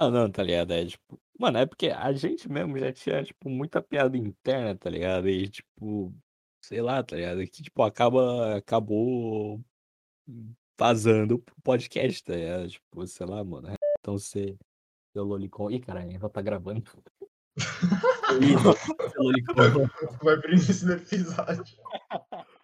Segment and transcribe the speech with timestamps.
[0.00, 0.72] Não, não, tá ligado?
[0.72, 1.20] É tipo.
[1.38, 5.28] Mano, é porque a gente mesmo já tinha, tipo, muita piada interna, tá ligado?
[5.28, 6.14] E, tipo,
[6.62, 7.38] sei lá, tá ligado?
[7.46, 9.60] Que, tipo, acaba, acabou
[10.78, 12.68] vazando pro podcast, tá ligado?
[12.68, 13.68] Tipo, sei lá, mano.
[14.00, 14.56] Então você.
[15.12, 15.70] Seu Lolicon.
[15.70, 16.82] Ih, caralho, já tá gravando.
[18.40, 18.56] Ih,
[19.18, 19.86] Lolicon.
[20.22, 21.76] Vai pro início do episódio.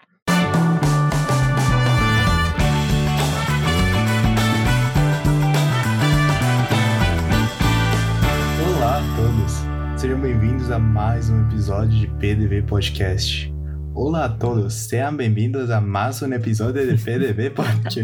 [8.97, 13.55] Olá a todos, sejam bem-vindos a mais um episódio de PDV Podcast.
[13.95, 18.03] Olá a todos, sejam bem-vindos a mais um episódio de PDV Podcast.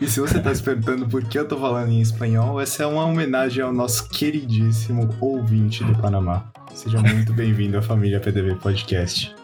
[0.00, 2.86] e se você está se perguntando por que eu tô falando em espanhol, essa é
[2.86, 6.52] uma homenagem ao nosso queridíssimo ouvinte do Panamá.
[6.72, 9.34] Seja muito bem-vindo à família PDV Podcast.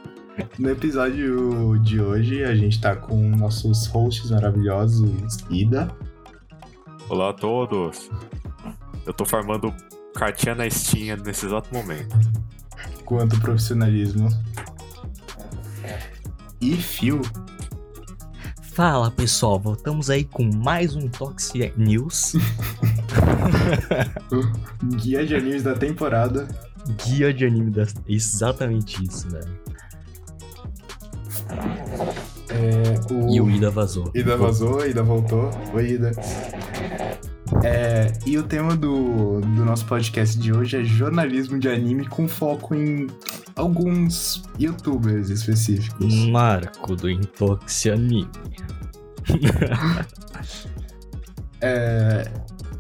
[0.60, 5.91] No episódio de hoje, a gente tá com nossos hosts maravilhosos, Ida.
[7.08, 8.08] Olá a todos.
[9.05, 9.74] Eu tô farmando
[10.15, 12.17] cartinha na Steam nesse exato momento.
[13.05, 14.28] Quanto profissionalismo.
[16.61, 17.23] E Phil.
[18.62, 22.34] Fala pessoal, voltamos aí com mais um Toxic News.
[25.03, 26.47] Guia de animes da temporada.
[27.05, 27.87] Guia de anime da.
[28.06, 29.59] Exatamente isso, velho.
[32.50, 33.34] É, o...
[33.34, 34.11] E o Ida vazou.
[34.15, 35.50] Ida vazou, Ida voltou.
[35.75, 36.12] Oi, Ida.
[37.64, 42.28] É, e o tema do, do nosso podcast de hoje é jornalismo de anime com
[42.28, 43.06] foco em
[43.56, 46.14] alguns youtubers específicos.
[46.28, 48.28] Marco do Intoxi Anime.
[51.60, 52.30] É,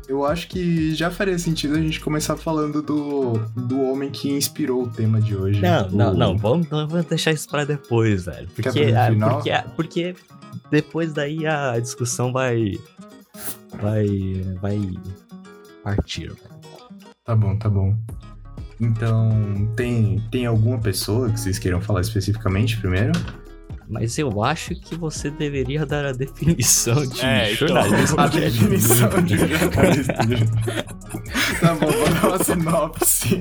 [0.08, 4.84] eu acho que já faria sentido a gente começar falando do, do homem que inspirou
[4.84, 5.60] o tema de hoje.
[5.60, 8.48] Não, o- não, não, vamos, não, vamos deixar isso pra depois, velho.
[8.54, 10.14] Porque, pro ah, porque, porque
[10.70, 12.78] depois daí a discussão vai.
[13.80, 14.06] Vai.
[14.60, 14.80] Vai
[15.84, 16.32] partir.
[17.24, 17.94] Tá bom, tá bom.
[18.80, 23.12] Então, tem, tem alguma pessoa que vocês queiram falar especificamente primeiro?
[23.90, 27.68] Mas eu acho que você deveria dar a definição de É, então.
[27.68, 28.20] jornalismo.
[28.20, 28.50] A de anime.
[28.68, 30.12] definição de jornalista.
[31.60, 33.40] tá bom, vou dar uma sinopse.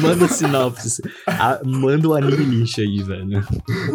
[0.00, 1.02] Manda sinopse.
[1.26, 3.44] Ah, manda o anime lixo aí, velho.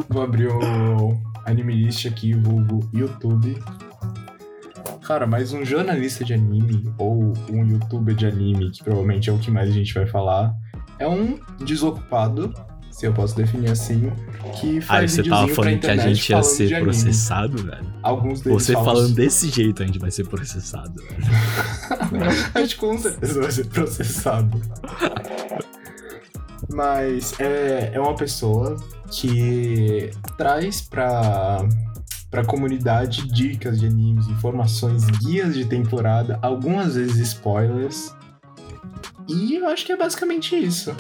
[0.09, 3.57] Vou abrir o Anime List aqui, vulgo YouTube.
[5.11, 9.37] Cara, mas um jornalista de anime, ou um youtuber de anime, que provavelmente é o
[9.37, 10.55] que mais a gente vai falar,
[10.97, 12.53] é um desocupado,
[12.89, 14.09] se eu posso definir assim,
[14.57, 17.93] que Aí faz você tava falando que a gente ia ser processado, velho.
[18.01, 22.31] Alguns deles Você falam- falando desse jeito, a gente vai ser processado, velho.
[22.55, 24.61] A gente com certeza vai ser processado.
[26.73, 28.77] Mas é, é uma pessoa
[29.11, 31.67] que traz pra,
[32.31, 38.15] pra comunidade dicas de animes, informações, guias de temporada, algumas vezes spoilers.
[39.27, 40.95] E eu acho que é basicamente isso.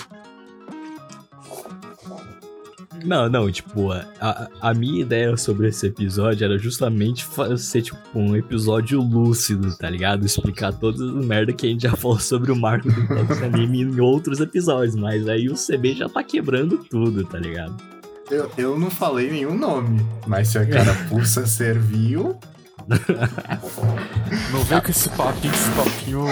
[3.03, 7.25] Não, não, tipo, a, a- a minha ideia sobre esse episódio era justamente
[7.57, 10.23] ser, tipo, um episódio lúcido, tá ligado?
[10.23, 13.99] Explicar todas as merda que a gente já falou sobre o Marco do Anime em
[13.99, 17.75] outros episódios, mas aí o CB já tá quebrando tudo, tá ligado?
[18.31, 22.37] Eu, eu não falei nenhum nome, mas se a carapuça serviu.
[24.51, 26.25] Não vem com esse papinho, esse papinho.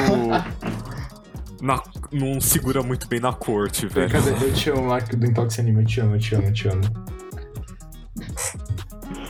[1.62, 4.10] na- não segura muito bem na corte, velho.
[4.10, 4.32] Cadê?
[4.32, 6.68] Eu te amo, Marco do Intox Anime, eu te amo, eu te amo, eu te
[6.70, 6.82] amo.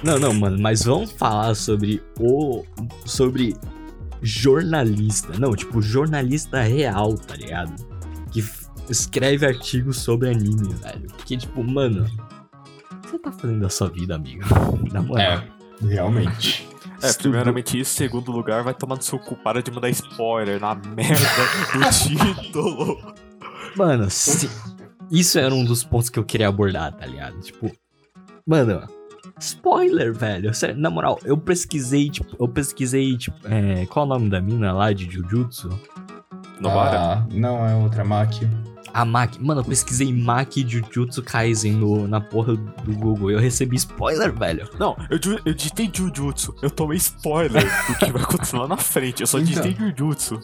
[0.04, 2.64] Não, não, mano, mas vamos falar sobre o.
[3.06, 3.56] sobre
[4.22, 5.38] jornalista.
[5.38, 7.74] Não, tipo, jornalista real, tá ligado?
[8.32, 11.08] Que f- escreve artigos sobre anime, velho.
[11.18, 12.06] Porque, tipo, mano.
[13.10, 14.44] O que você tá fazendo da sua vida, amigo?
[14.92, 15.44] Na moral.
[15.82, 16.68] Realmente.
[17.02, 20.76] É, primeiramente isso, segundo lugar, vai tomar no seu cu, para de mandar spoiler na
[20.76, 21.16] merda
[21.74, 21.90] do
[22.44, 23.14] título.
[23.76, 24.50] Mano, se-
[25.10, 27.40] isso era um dos pontos que eu queria abordar, tá ligado?
[27.40, 27.72] Tipo,
[28.46, 28.86] mano,
[29.40, 30.54] spoiler, velho.
[30.54, 34.42] Sério, na moral, eu pesquisei, tipo, eu pesquisei, tipo, é, qual é o nome da
[34.42, 35.70] mina lá de Jujutsu?
[36.60, 37.00] Nobara?
[37.00, 38.46] Ah, não é outra Maki.
[39.02, 39.42] A Maki.
[39.44, 43.32] Mano, eu pesquisei Maki Jujutsu Kaisen no, na porra do Google.
[43.32, 44.68] Eu recebi spoiler, velho.
[44.80, 48.78] Não, eu, ju- eu digitei Jujutsu, eu tomei spoiler do que vai acontecer lá na
[48.78, 49.64] frente, eu só Então.
[49.64, 50.40] digitei Jujutsu.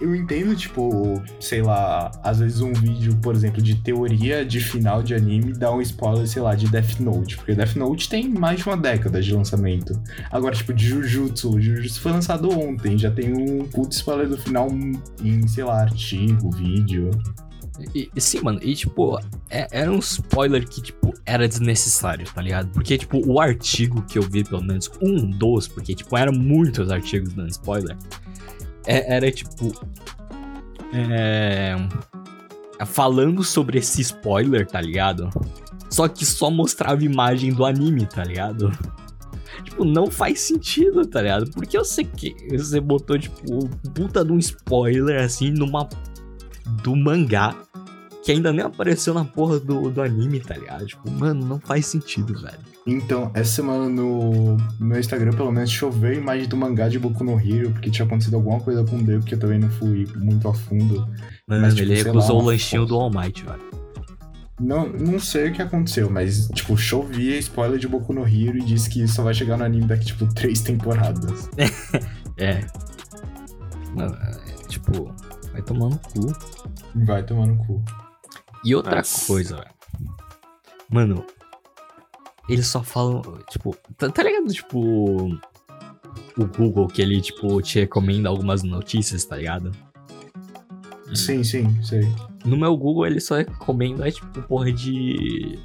[0.00, 5.02] Eu entendo, tipo, sei lá, às vezes um vídeo, por exemplo, de teoria de final
[5.02, 7.36] de anime dá um spoiler, sei lá, de Death Note.
[7.36, 10.00] Porque Death Note tem mais de uma década de lançamento.
[10.30, 11.60] Agora, tipo, de Jujutsu.
[11.60, 14.68] Jujutsu foi lançado ontem, já tem um puto spoiler do final
[15.22, 17.10] em, sei lá, artigo, vídeo.
[17.94, 22.42] E, e sim, mano, e tipo, é- era um spoiler que, tipo, era desnecessário, tá
[22.42, 22.70] ligado?
[22.70, 26.90] Porque, tipo, o artigo que eu vi, pelo menos um dos, porque, tipo, eram muitos
[26.90, 27.96] artigos dando spoiler,
[28.86, 29.72] é- era tipo.
[30.92, 31.76] É.
[32.86, 35.28] Falando sobre esse spoiler, tá ligado?
[35.90, 38.70] Só que só mostrava imagem do anime, tá ligado?
[39.64, 41.50] Tipo, não faz sentido, tá ligado?
[41.50, 45.88] Porque eu sei que você botou, tipo, puta de um spoiler assim numa.
[46.82, 47.54] Do mangá.
[48.24, 50.84] Que ainda nem apareceu na porra do, do anime, tá ligado?
[50.84, 52.58] Tipo, mano, não faz sentido, velho.
[52.86, 57.38] Então, essa semana no, no Instagram, pelo menos, choveu imagem do mangá de Boku no
[57.38, 60.48] Hero, porque tinha acontecido alguma coisa com o Deus, que eu também não fui muito
[60.48, 61.06] a fundo.
[61.46, 63.60] Mano, Mas, tipo, ele recusou lá, o lanchinho do All Might, velho.
[64.60, 68.62] Não, não sei o que aconteceu, mas, tipo, chovia spoiler de Boku no Hero e
[68.62, 71.48] disse que só vai chegar no anime daqui, tipo, três temporadas.
[72.40, 72.64] É.
[73.96, 75.12] Mano, é, tipo,
[75.58, 76.32] vai tomar no cu.
[76.94, 77.84] Vai tomar no cu.
[78.64, 79.26] E outra Nossa.
[79.26, 79.78] coisa, velho.
[80.90, 81.24] Mano,
[82.48, 84.78] eles só falam, tipo, tá, tá ligado, tipo,
[86.36, 89.70] o Google que ele, tipo, te recomenda algumas notícias, tá ligado?
[91.14, 92.02] Sim, sim, sei.
[92.44, 95.58] No meu Google ele só recomenda, tipo, porra de.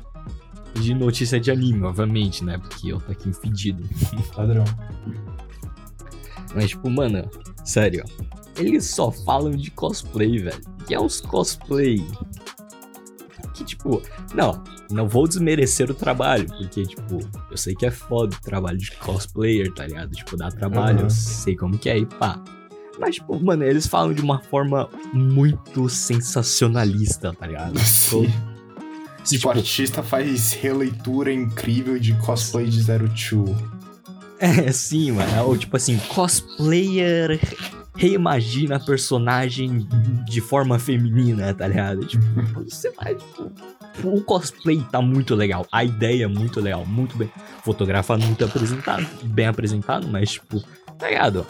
[0.76, 2.58] de notícia de anime, obviamente, né?
[2.58, 3.84] Porque eu tô aqui fedido.
[4.36, 4.64] Padrão.
[6.56, 7.30] Mas, tipo, mano,
[7.64, 8.04] sério.
[8.58, 10.62] Eles só falam de cosplay, velho.
[10.90, 12.06] E é uns cosplay.
[13.54, 14.02] Que, tipo,
[14.34, 17.20] não, não vou desmerecer o trabalho, porque, tipo,
[17.52, 20.12] eu sei que é foda o trabalho de cosplayer, tá ligado?
[20.12, 21.04] Tipo, dá trabalho, Uhum.
[21.06, 22.42] eu sei como que é e pá.
[23.00, 27.78] Mas, tipo, mano, eles falam de uma forma muito sensacionalista, tá ligado?
[27.80, 28.32] Sim.
[29.24, 33.46] Se, Tipo, o artista faz releitura incrível de cosplay de Zero Two.
[34.40, 35.46] É, sim, mano.
[35.46, 37.40] Ou tipo assim, cosplayer
[37.96, 39.88] reimagina a personagem
[40.26, 42.06] de forma feminina, tá ligado?
[42.06, 42.24] Tipo,
[42.64, 43.52] você vai, tipo.
[44.04, 47.32] O cosplay tá muito legal, a ideia é muito legal, muito bem.
[47.64, 50.60] Fotografado, muito apresentado, bem apresentado, mas, tipo,
[50.98, 51.46] tá ligado?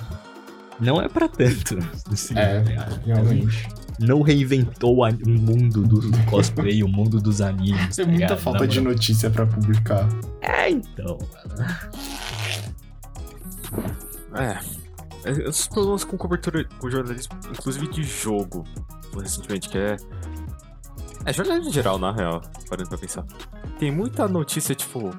[0.80, 1.78] Não é pra tanto.
[2.12, 3.68] assim, É, tá realmente.
[4.00, 7.96] Não reinventou o mundo do cosplay, o mundo dos animes.
[7.96, 8.40] Tem tá muita ligado?
[8.40, 8.94] falta Na de moral.
[8.96, 10.10] notícia pra publicar.
[10.42, 11.70] É, então, mano.
[14.36, 14.83] É.
[15.48, 18.64] Os problemas com cobertura, com jornalismo, inclusive de jogo,
[19.18, 19.98] recentemente, que é.
[21.26, 23.26] É jornalismo em geral, na real, parando pra pensar.
[23.80, 25.12] Tem muita notícia, tipo.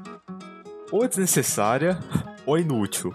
[0.93, 1.99] Ou é desnecessária,
[2.45, 3.15] ou é inútil.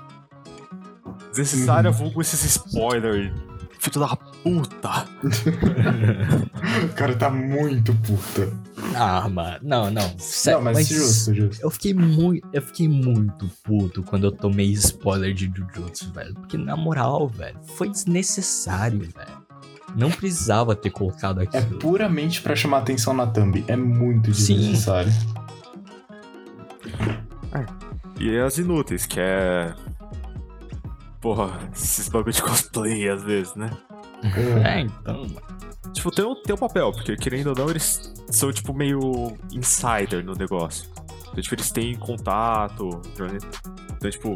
[1.29, 1.95] Desnecessária, Uhum.
[1.97, 3.31] vulgo esses spoilers.
[3.79, 5.07] Filho da puta.
[6.83, 8.51] O cara tá muito puta.
[8.95, 10.15] Ah, mano, não, não.
[10.19, 11.63] Sério, Não, mas, justo, justo.
[11.63, 16.33] Eu fiquei muito, eu fiquei muito puto quando eu tomei spoiler de Jujutsu, velho.
[16.35, 19.39] Porque na moral, velho, foi desnecessário, velho.
[19.95, 21.79] Não precisava ter colocado É aquilo.
[21.79, 23.63] puramente pra chamar atenção na thumb.
[23.67, 24.57] É muito Sim.
[24.57, 25.11] desnecessário.
[28.19, 29.73] E as inúteis, que é.
[31.21, 33.69] Porra, esses bagulho de cosplay às vezes, né?
[34.65, 35.41] É, então, mano.
[35.93, 40.23] Tipo, tem o tem o papel, porque querendo ou não, eles são, tipo, meio insider
[40.23, 40.89] no negócio.
[41.31, 43.01] Então, tipo, eles têm contato.
[43.17, 43.37] né?
[43.97, 44.35] Então, tipo.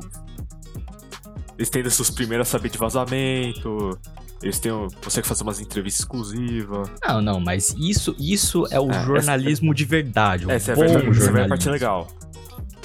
[1.57, 3.97] Eles têm das suas primeiras a saber de vazamento.
[4.41, 4.71] Eles têm.
[5.03, 6.89] Conseguem fazer umas entrevistas exclusivas.
[7.07, 10.45] Não, não, mas isso, isso é o É, jornalismo de verdade.
[10.47, 12.07] O Essa é verdade, essa é a parte legal.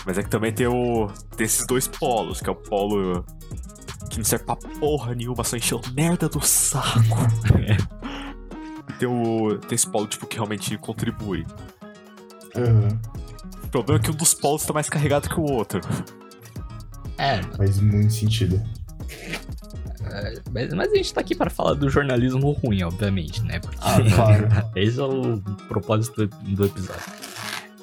[0.07, 1.09] Mas é que também tem o.
[1.37, 3.25] Tem esses dois polos, que é o polo
[4.19, 6.99] que não serve pra porra nenhuma, só encheu merda do saco.
[8.99, 9.59] tem o.
[9.59, 11.47] Tem esse polo, tipo, que realmente contribui.
[12.57, 13.01] Aham.
[13.65, 15.81] O problema é que um dos polos tá mais carregado que o outro.
[17.19, 18.63] É, Faz muito sentido.
[20.53, 23.61] mas, mas a gente tá aqui para falar do jornalismo ruim, obviamente, né?
[23.61, 24.49] Porque Ah, claro.
[24.75, 27.03] esse é o propósito do, do episódio.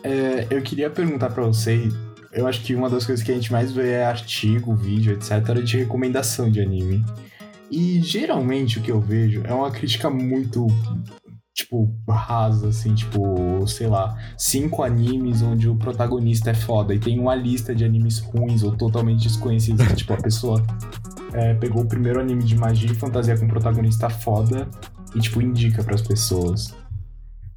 [0.03, 1.89] É, eu queria perguntar pra você.
[2.35, 5.63] Eu acho que uma das coisas que a gente mais vê é artigo, vídeo, etc.,
[5.63, 7.03] de recomendação de anime.
[7.71, 10.67] E geralmente o que eu vejo é uma crítica muito,
[11.53, 17.19] tipo, rasa, assim, tipo, sei lá, cinco animes onde o protagonista é foda e tem
[17.19, 19.85] uma lista de animes ruins ou totalmente desconhecidos.
[19.95, 20.61] tipo, a pessoa
[21.33, 24.67] é, pegou o primeiro anime de magia e fantasia com um protagonista foda
[25.15, 26.75] e, tipo, indica pras pessoas.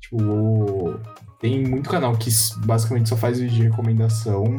[0.00, 1.00] Tipo, o-
[1.40, 2.30] tem muito canal que
[2.64, 4.56] basicamente só faz vídeo de recomendação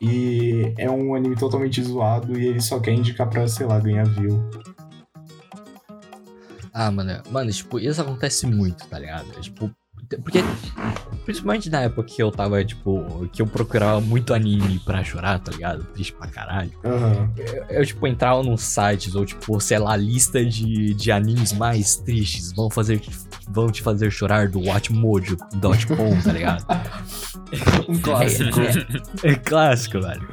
[0.00, 4.04] e é um anime totalmente zoado e ele só quer indicar pra, sei lá, ganhar
[4.04, 4.42] view.
[6.72, 9.30] Ah, mano, mano, tipo, isso acontece muito, tá ligado?
[9.40, 9.70] Tipo,
[10.18, 10.42] porque,
[11.24, 15.52] principalmente na época que eu tava, tipo, que eu procurava muito anime pra chorar, tá
[15.52, 15.84] ligado?
[15.94, 16.72] Triste pra caralho.
[16.84, 17.30] Aham.
[17.36, 21.96] Eu, eu, tipo, entrava nos sites, ou, tipo, sei lá, lista de, de animes mais
[21.96, 23.00] tristes, vão fazer,
[23.48, 26.66] vão te fazer chorar do watchmojo.com, tá ligado?
[27.86, 28.60] Um clássico.
[29.22, 30.26] É, é clássico, velho.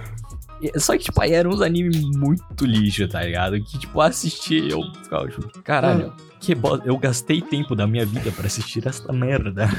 [0.78, 3.62] Só que, tipo, aí eram uns animes muito lixo, tá ligado?
[3.62, 6.88] Que, tipo, assistir eu ficava, tipo, caralho, que bosta.
[6.88, 9.70] Eu gastei tempo da minha vida pra assistir essa merda.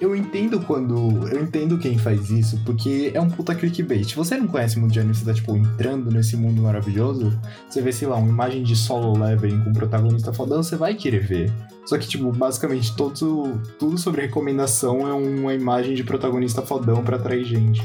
[0.00, 1.28] Eu entendo quando.
[1.28, 4.04] Eu entendo quem faz isso, porque é um puta clickbait.
[4.04, 7.32] Se você não conhece muito de anime, você tá, tipo, entrando nesse mundo maravilhoso,
[7.68, 10.94] você vê, sei lá, uma imagem de solo leveling com um protagonista fodão, você vai
[10.94, 11.52] querer ver.
[11.86, 17.16] Só que, tipo, basicamente, todo, tudo sobre recomendação é uma imagem de protagonista fodão pra
[17.16, 17.82] atrair gente.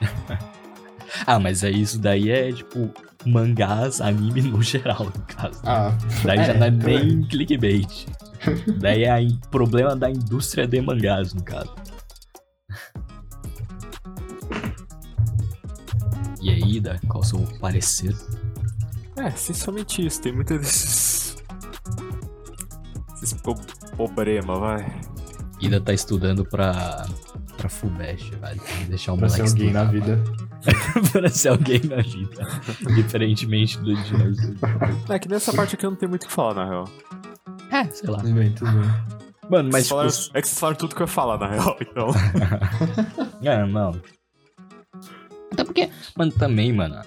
[1.26, 2.90] Ah, mas é isso daí é, tipo,
[3.26, 5.60] mangás, anime no geral, no caso.
[5.64, 8.06] Ah, Daí já é, não é nem clickbait.
[8.78, 9.10] Daí é
[9.50, 11.74] problema da indústria de mangás, no caso.
[16.40, 18.16] E aí, Da, qual o seu parecer?
[19.16, 20.22] É, essencialmente isso.
[20.22, 21.36] Tem muitos desses.
[23.22, 23.54] Esses po
[23.94, 25.00] problema, vai.
[25.60, 27.06] Ida tá estudando pra,
[27.60, 28.60] pra Fubesh, velho.
[28.60, 30.24] Tem que deixar o pra moleque ser alguém na vida.
[31.12, 32.48] pra ser alguém na vida.
[32.94, 34.38] Diferentemente do dois.
[35.08, 36.88] É que nessa parte aqui eu não tenho muito o que falar, na real.
[37.70, 38.18] É, sei lá.
[38.18, 38.90] Tudo bem, tudo bem.
[39.50, 41.76] Mano, mas tipo, falaram- É que vocês falaram tudo que eu ia falar, na real,
[41.80, 42.08] então.
[43.42, 44.00] É, não.
[45.52, 47.00] Até porque, mano, também, mano,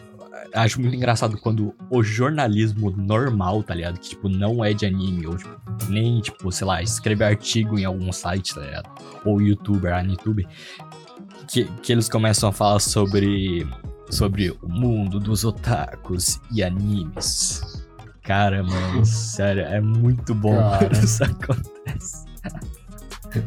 [0.54, 4.00] acho muito engraçado quando o jornalismo normal, tá ligado?
[4.00, 7.86] Que, tipo, não é de anime, ou, tipo, nem, tipo, sei lá, escrever artigo em
[7.86, 8.90] algum site, tá ligado?
[9.26, 10.48] Ou youtuber, anitube,
[11.48, 13.68] que, que eles começam a falar sobre,
[14.10, 17.84] sobre o mundo dos otakus e animes.
[18.22, 20.78] Cara, mano, sério, é muito bom Cara.
[20.78, 22.26] quando isso acontece.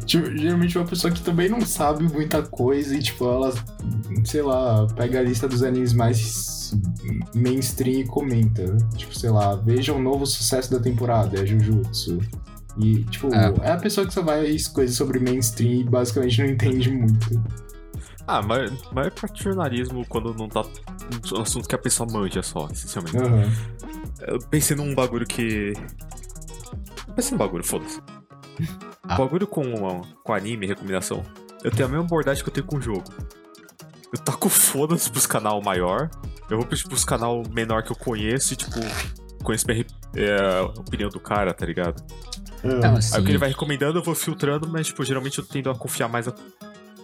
[0.05, 3.53] Tipo, geralmente uma pessoa que também não sabe muita coisa e, tipo, ela,
[4.25, 6.73] sei lá, pega a lista dos animes mais
[7.33, 8.77] mainstream e comenta.
[8.95, 12.19] Tipo, sei lá, veja o novo sucesso da temporada, é Jujutsu.
[12.77, 13.53] E, tipo, É.
[13.63, 17.41] é, a pessoa que só vai coisas sobre mainstream e basicamente não entende muito.
[18.27, 20.63] Ah, mas, mas é pra jornalismo quando não tá
[21.33, 23.17] um assunto que a pessoa manja só, essencialmente.
[23.17, 23.49] Aham.
[24.27, 25.71] Eu pensei num bagulho que.
[27.07, 28.01] Eu pensei num bagulho, foda-se.
[29.03, 29.15] Ah.
[29.17, 31.23] Bagulho com, com anime, recomendação.
[31.63, 33.03] Eu tenho a mesma abordagem que eu tenho com o jogo.
[34.13, 36.09] Eu taco foda-se pros canal maior.
[36.49, 38.79] Eu vou pros, pros canal menor que eu conheço e, tipo,
[39.43, 39.85] conheço minha
[40.15, 42.01] é, a opinião do cara, tá ligado?
[42.97, 45.69] Assim, Aí o que ele vai recomendando eu vou filtrando, mas, tipo, geralmente eu tendo
[45.69, 46.33] a confiar mais a-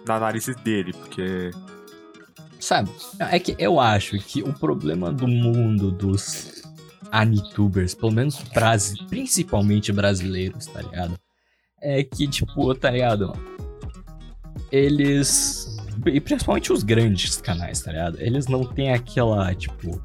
[0.07, 1.51] na análise dele, porque.
[2.59, 2.89] Sabe?
[3.19, 6.63] É que eu acho que o problema do mundo dos
[7.11, 11.19] anitubers, pelo menos brasi principalmente brasileiros, tá ligado?
[11.85, 13.33] É que, tipo, tá ligado?
[14.71, 15.77] Eles.
[16.05, 18.19] E principalmente os grandes canais, tá ligado?
[18.19, 20.01] Eles não têm aquela, tipo.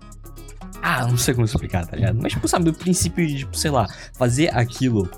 [0.83, 2.19] Ah, não sei como explicar, tá ligado?
[2.21, 5.09] Mas, tipo, sabe, o princípio de, tipo, sei lá, fazer aquilo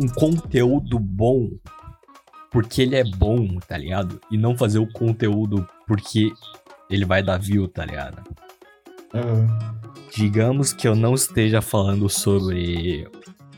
[0.00, 1.50] um conteúdo bom
[2.50, 4.18] porque ele é bom, tá ligado?
[4.30, 6.32] E não fazer o conteúdo porque
[6.88, 8.22] ele vai dar view, tá ligado?
[9.14, 9.46] Aham.
[10.14, 13.06] Digamos que eu não esteja falando sobre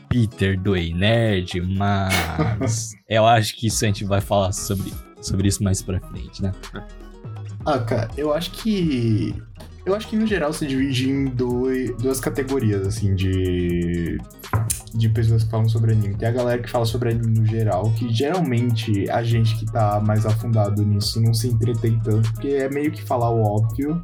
[0.09, 5.47] Peter do Ei Nerd, mas eu acho que isso a gente vai falar sobre, sobre
[5.47, 6.51] isso mais pra frente, né?
[7.65, 9.35] Ah, cara, eu acho que.
[9.85, 14.17] Eu acho que no geral se divide em dois, duas categorias, assim, de.
[14.93, 16.15] De pessoas que falam sobre anime.
[16.15, 19.99] Tem a galera que fala sobre anime no geral, que geralmente a gente que tá
[19.99, 24.01] mais afundado nisso não se entretém tanto, porque é meio que falar o óbvio.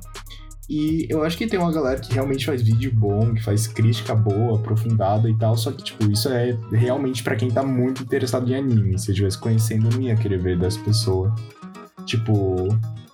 [0.70, 4.16] E eu acho que tem uma galera que realmente faz vídeo bom, que faz crítica
[4.16, 8.50] boa, aprofundada e tal, só que, tipo, isso é realmente pra quem tá muito interessado
[8.52, 8.98] em anime.
[8.98, 11.32] Se eu estivesse conhecendo, eu não ia querer ver das pessoas.
[12.06, 12.68] Tipo,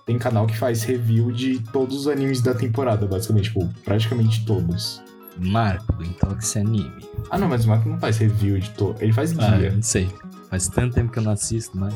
[0.06, 5.02] tem canal que faz review de todos os animes da temporada, basicamente, tipo, praticamente todos.
[5.38, 6.90] Marco, então que esse anime.
[7.30, 9.70] Ah, não, mas o Marco não faz review de todos, ele faz Ah, eu guia.
[9.72, 10.10] não sei.
[10.50, 11.94] Faz tanto tempo que eu não assisto mais.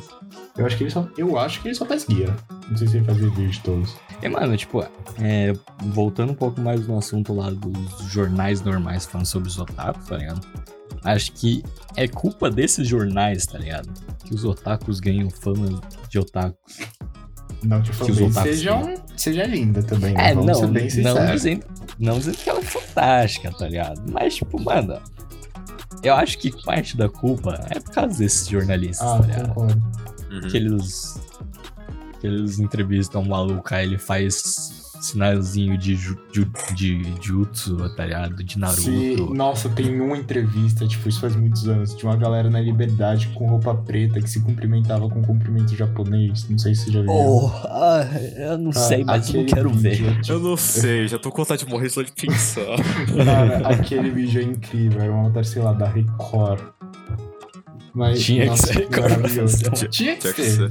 [0.56, 2.34] Eu acho que ele só, eu acho que ele só faz guia.
[2.70, 3.94] Não sei se ele faz review de todos.
[4.22, 4.82] E, mano, tipo,
[5.20, 5.52] é,
[5.86, 10.16] voltando um pouco mais no assunto lá dos jornais normais falando sobre os otakus, tá
[10.16, 10.40] ligado?
[11.04, 11.62] Acho que
[11.94, 13.88] é culpa desses jornais, tá ligado?
[14.24, 16.78] Que os otakus ganham fama de otakus.
[17.62, 20.30] Não que Que os otakus seja, um, seja linda também, né?
[20.30, 21.30] É, Vamos não, ser bem não sinceros.
[21.32, 21.66] dizendo,
[21.98, 24.02] não dizendo que ela é fantástica, tá ligado?
[24.10, 24.98] Mas, tipo, mano,
[26.02, 29.48] eu acho que parte da culpa é por causa desses jornalistas, Ah, tá ligado?
[29.48, 29.82] concordo.
[30.30, 30.40] Uhum.
[30.48, 31.20] Que eles,
[32.20, 38.06] que eles entrevistam um maluco, aí ele faz sinalzinho de, ju, ju- de jutsu, tá
[38.06, 38.42] ligado?
[38.42, 38.80] De Naruto.
[38.80, 43.28] Se, nossa, tem uma entrevista, tipo, isso faz muitos anos, de uma galera na liberdade
[43.34, 46.48] com roupa preta que se cumprimentava com cumprimento japonês.
[46.48, 47.10] Não sei se você já viu.
[47.12, 48.08] Oh, ah,
[48.38, 49.90] eu não Cara, sei, mas eu não quero ver.
[49.96, 52.64] vídeo é, tipo, Eu não sei, já tô com vontade de morrer só de pensar.
[53.22, 55.02] Cara, aquele vídeo é incrível.
[55.02, 56.60] Era uma matéria, sei lá, da Record.
[57.96, 59.56] Mas, Tinha que nossa, ser maravilhoso.
[59.56, 59.88] colaboração.
[59.88, 60.70] Tinha que Tinha que ser.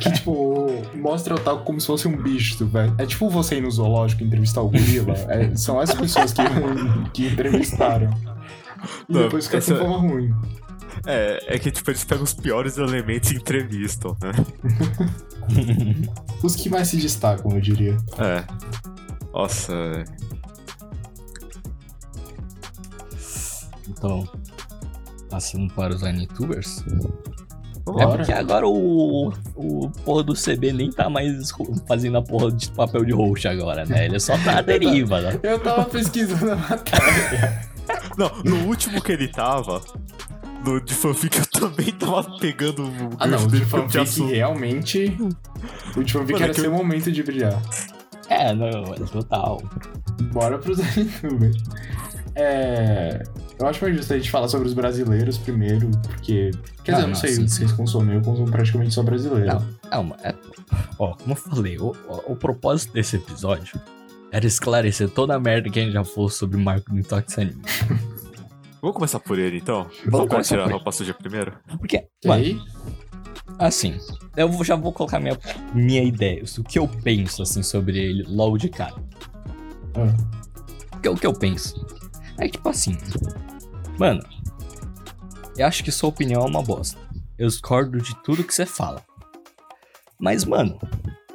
[0.00, 2.92] Que, tipo, mostra o tal como se fosse um bicho, velho.
[2.98, 5.14] É tipo você ir no zoológico entrevistar o gorila.
[5.28, 6.42] É, são as pessoas que,
[7.14, 8.10] que entrevistaram.
[9.08, 10.34] E Não, depois fica essa- com fama ruim.
[11.06, 14.32] É, é que tipo, eles pegam os piores elementos e entrevistam, né?
[16.42, 17.96] Os que mais se destacam, eu diria.
[18.18, 18.42] É.
[19.32, 20.04] Nossa.
[23.88, 24.28] Então,
[25.28, 26.84] passando para os Anitubers.
[27.98, 31.50] É porque agora o, o porra do CB nem tá mais
[31.86, 34.04] fazendo a porra de papel de roxo agora, né?
[34.04, 35.40] Ele só tá à deriva, né?
[35.42, 37.62] Eu tava pesquisando a matéria.
[38.18, 39.80] Não, no último que ele tava,
[40.66, 45.16] no de fanfic, eu também tava pegando o Ah, não, o de fanfic realmente.
[45.96, 47.58] O de fanfic Mano, é era que seu eu- momento de brilhar.
[48.28, 49.62] É, não, é total.
[50.30, 51.56] Bora pros youtubers.
[52.40, 53.22] É.
[53.58, 56.52] Eu acho mais justo a gente falar sobre os brasileiros primeiro, porque.
[56.84, 57.48] Quer dizer, Ah, eu não não, sei sim, sim.
[57.48, 59.46] vocês consomem, eu consumo praticamente só brasileiro.
[59.46, 59.66] Não.
[59.90, 60.32] Calma, é,
[60.98, 63.80] ó, como eu falei, o, o, o propósito desse episódio
[64.30, 67.36] era esclarecer toda a merda que a gente já falou sobre o Marco do Intox
[67.38, 67.60] Anime.
[68.80, 69.88] Vamos começar por ele então?
[70.06, 71.52] Vamos começar tirar a roupa suja primeiro?
[71.78, 72.60] Porque, E mano, aí?
[73.58, 73.98] assim,
[74.36, 75.36] eu vou- já vou colocar minha,
[75.74, 78.94] minha ideia, o que eu penso, assim, sobre ele logo de cara.
[79.96, 80.14] Ah,
[80.96, 81.84] O que, o que eu penso?
[82.38, 82.96] É tipo assim,
[83.98, 84.22] mano,
[85.56, 86.98] eu acho que sua opinião é uma bosta.
[87.36, 89.02] Eu discordo de tudo que você fala.
[90.20, 90.78] Mas, mano,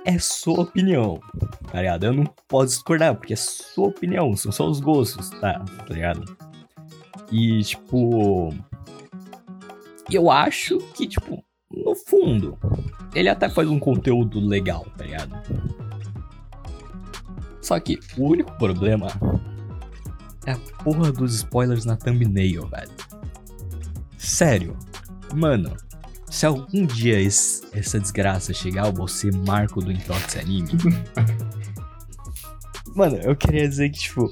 [0.05, 1.19] é sua opinião,
[1.71, 2.05] tá ligado?
[2.05, 5.59] Eu não posso discordar, porque é sua opinião, são só os gostos, tá?
[5.59, 6.37] Tá ligado?
[7.31, 8.53] E, tipo.
[10.11, 12.57] Eu acho que, tipo, no fundo,
[13.15, 15.33] ele até faz um conteúdo legal, tá ligado?
[17.61, 19.07] Só que o único problema
[20.45, 22.91] é a porra dos spoilers na thumbnail, velho.
[24.17, 24.77] Sério.
[25.33, 25.75] Mano,
[26.29, 30.69] se algum dia esse- essa desgraça chegar, eu vou ser Marco do Intox Anime.
[32.95, 34.29] mano, eu queria dizer que, tipo.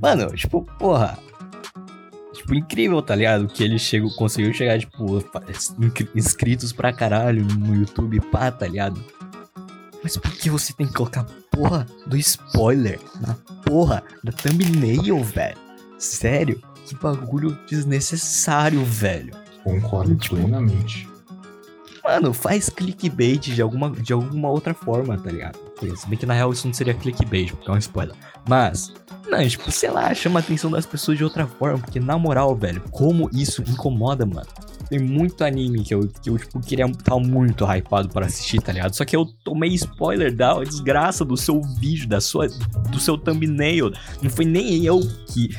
[0.00, 1.18] Mano, tipo, porra.
[2.32, 3.46] Tipo, incrível, tá ligado?
[3.46, 5.22] Que ele chegou, conseguiu chegar, tipo,
[6.14, 9.02] inscritos pra caralho no YouTube, pá, tá ligado?
[10.02, 13.34] Mas por que você tem que colocar porra do spoiler na
[13.64, 15.56] porra da thumbnail, velho?
[15.98, 16.60] Sério?
[16.86, 19.32] Que bagulho desnecessário, velho.
[19.62, 21.08] concordo Tipo- plenamente.
[22.04, 25.56] Mano, faz clickbait de alguma, de alguma outra forma, tá ligado?
[25.96, 28.14] Se bem que na real isso não seria clickbait, porque é um spoiler.
[28.48, 28.92] Mas,
[29.28, 32.56] não, tipo, sei lá, chama a atenção das pessoas de outra forma, porque na moral,
[32.56, 34.46] velho, como isso incomoda, mano.
[34.92, 38.72] Tem muito anime que eu, que eu tipo, queria estar muito hypado para assistir, tá
[38.72, 38.94] ligado?
[38.94, 42.46] Só que eu tomei spoiler da desgraça do seu vídeo, da sua,
[42.90, 43.90] do seu thumbnail.
[44.20, 45.56] Não foi nem eu que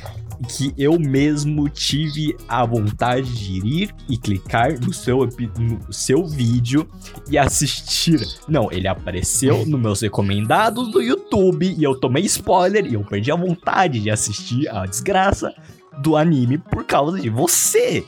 [0.47, 6.87] que eu mesmo tive a vontade de ir e clicar no seu, no seu vídeo
[7.27, 8.19] e assistir.
[8.47, 13.31] Não, ele apareceu nos meus recomendados do YouTube e eu tomei spoiler e eu perdi
[13.31, 15.55] a vontade de assistir a desgraça
[15.97, 18.05] do anime por causa de você.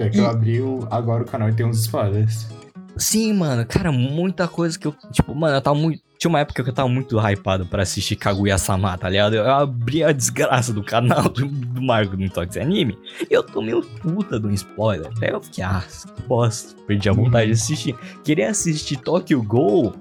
[0.00, 2.48] É que eu abri o, agora o canal e tem uns spoilers.
[2.96, 4.94] Sim, mano, cara, muita coisa que eu.
[5.12, 6.02] Tipo, mano, eu tava muito.
[6.18, 9.36] Tinha uma época que eu tava muito hypado pra assistir Kaguya-sama, tá ligado?
[9.36, 12.98] Eu abri a desgraça do canal do, do Marco do Intox Anime
[13.30, 15.10] e eu tomei um puta de um spoiler.
[15.18, 15.82] Daí eu fiquei, ah,
[16.14, 17.96] que bosta, perdi a vontade de assistir.
[18.22, 19.94] Queria assistir Tokyo Ghoul.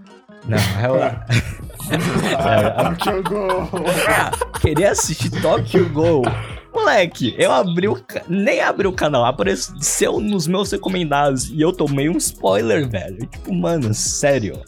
[0.46, 0.96] Não, eu,
[2.38, 3.70] Ah, jogou!
[4.62, 6.24] queria assistir Tokyo Ghoul.
[6.90, 7.96] Moleque, eu abri o.
[7.96, 13.26] ca- Nem abri o canal, apareceu nos meus recomendados e eu tomei um spoiler, velho.
[13.28, 14.62] Tipo, mano, sério.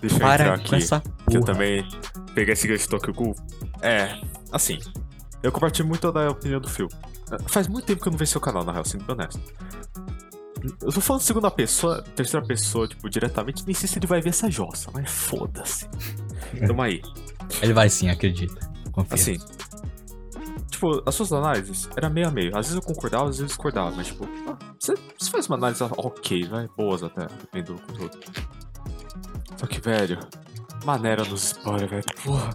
[0.00, 0.74] Deixa eu Para entrar com aqui.
[0.76, 1.52] essa Que eu porra.
[1.52, 1.86] também
[2.34, 3.36] peguei esse gancho de Tokyo Ghoul.
[3.82, 4.18] É,
[4.50, 4.78] assim.
[5.42, 6.88] Eu compartilho muito da opinião do Phil.
[7.46, 9.40] Faz muito tempo que eu não vejo seu canal, na real, sendo bem honesto.
[10.82, 14.30] Eu tô falando segunda pessoa, terceira pessoa, tipo, diretamente, nem sei se ele vai ver
[14.30, 15.86] essa jossa, mas foda-se.
[16.66, 17.00] Tamo aí.
[17.62, 18.70] Ele vai sim, acredita.
[18.92, 19.14] Confia.
[19.14, 19.38] Assim.
[20.80, 22.56] Tipo, as suas análises era meio a meio.
[22.56, 25.56] Às vezes eu concordava, às vezes eu discordava, mas tipo, ah, você, você faz uma
[25.56, 28.18] análise ok, vai, boas até, dependendo do conteúdo.
[29.58, 30.18] Só que, velho,
[30.82, 32.04] maneira nos spoilers, velho.
[32.24, 32.50] Porra.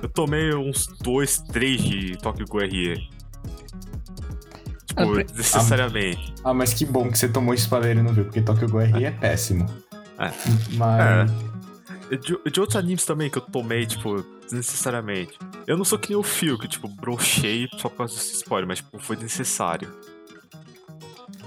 [0.00, 3.10] Eu tomei uns dois, três de Tokyo Ghoul RE.
[3.10, 3.18] Ah,
[4.86, 6.34] Tipo, pre- necessariamente.
[6.44, 9.04] Ah, mas que bom que você tomou spoiler e não viu, porque Tokyo Ghoul RE
[9.04, 9.66] é péssimo.
[10.16, 10.30] É.
[10.76, 11.30] Mas.
[12.16, 15.38] De, de outros animes também que eu tomei, tipo, desnecessariamente.
[15.66, 18.66] Eu não sou que nem o Phil, que, tipo, brochei só por causa desse spoiler,
[18.66, 19.92] mas, tipo, foi necessário.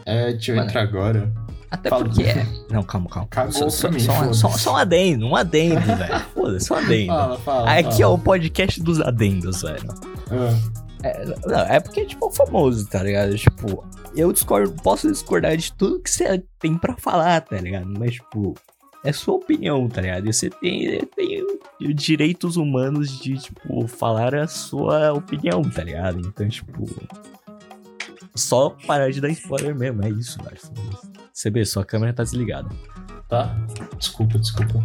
[0.06, 0.67] É, deixa eu Mano.
[0.69, 1.32] entrar agora.
[1.69, 2.06] Até Fala.
[2.06, 2.45] porque é.
[2.69, 3.28] Não, calma, calma.
[3.30, 6.19] Cagou só, só, mim, só, só, só um adendo, um adendo, velho.
[6.34, 7.13] Foda-se, um adendo.
[7.13, 7.71] Fala, fala.
[7.71, 8.13] Aqui é fala.
[8.13, 9.88] o podcast dos adendos, velho.
[10.32, 13.36] Ah, É, não, é porque, tipo, é famoso, tá ligado?
[13.38, 17.88] Tipo, eu discordo, posso discordar de tudo que você tem pra falar, tá ligado?
[17.97, 18.54] Mas, tipo,
[19.04, 20.28] é sua opinião, tá ligado?
[20.28, 21.46] E você tem, tem
[21.94, 26.20] direitos humanos de, tipo, falar a sua opinião, tá ligado?
[26.20, 26.86] Então, tipo.
[28.36, 31.54] Só parar de dar spoiler mesmo, é isso, velho.
[31.54, 32.70] Vê, sua câmera tá desligada.
[33.28, 33.56] Tá?
[33.98, 34.84] Desculpa, desculpa.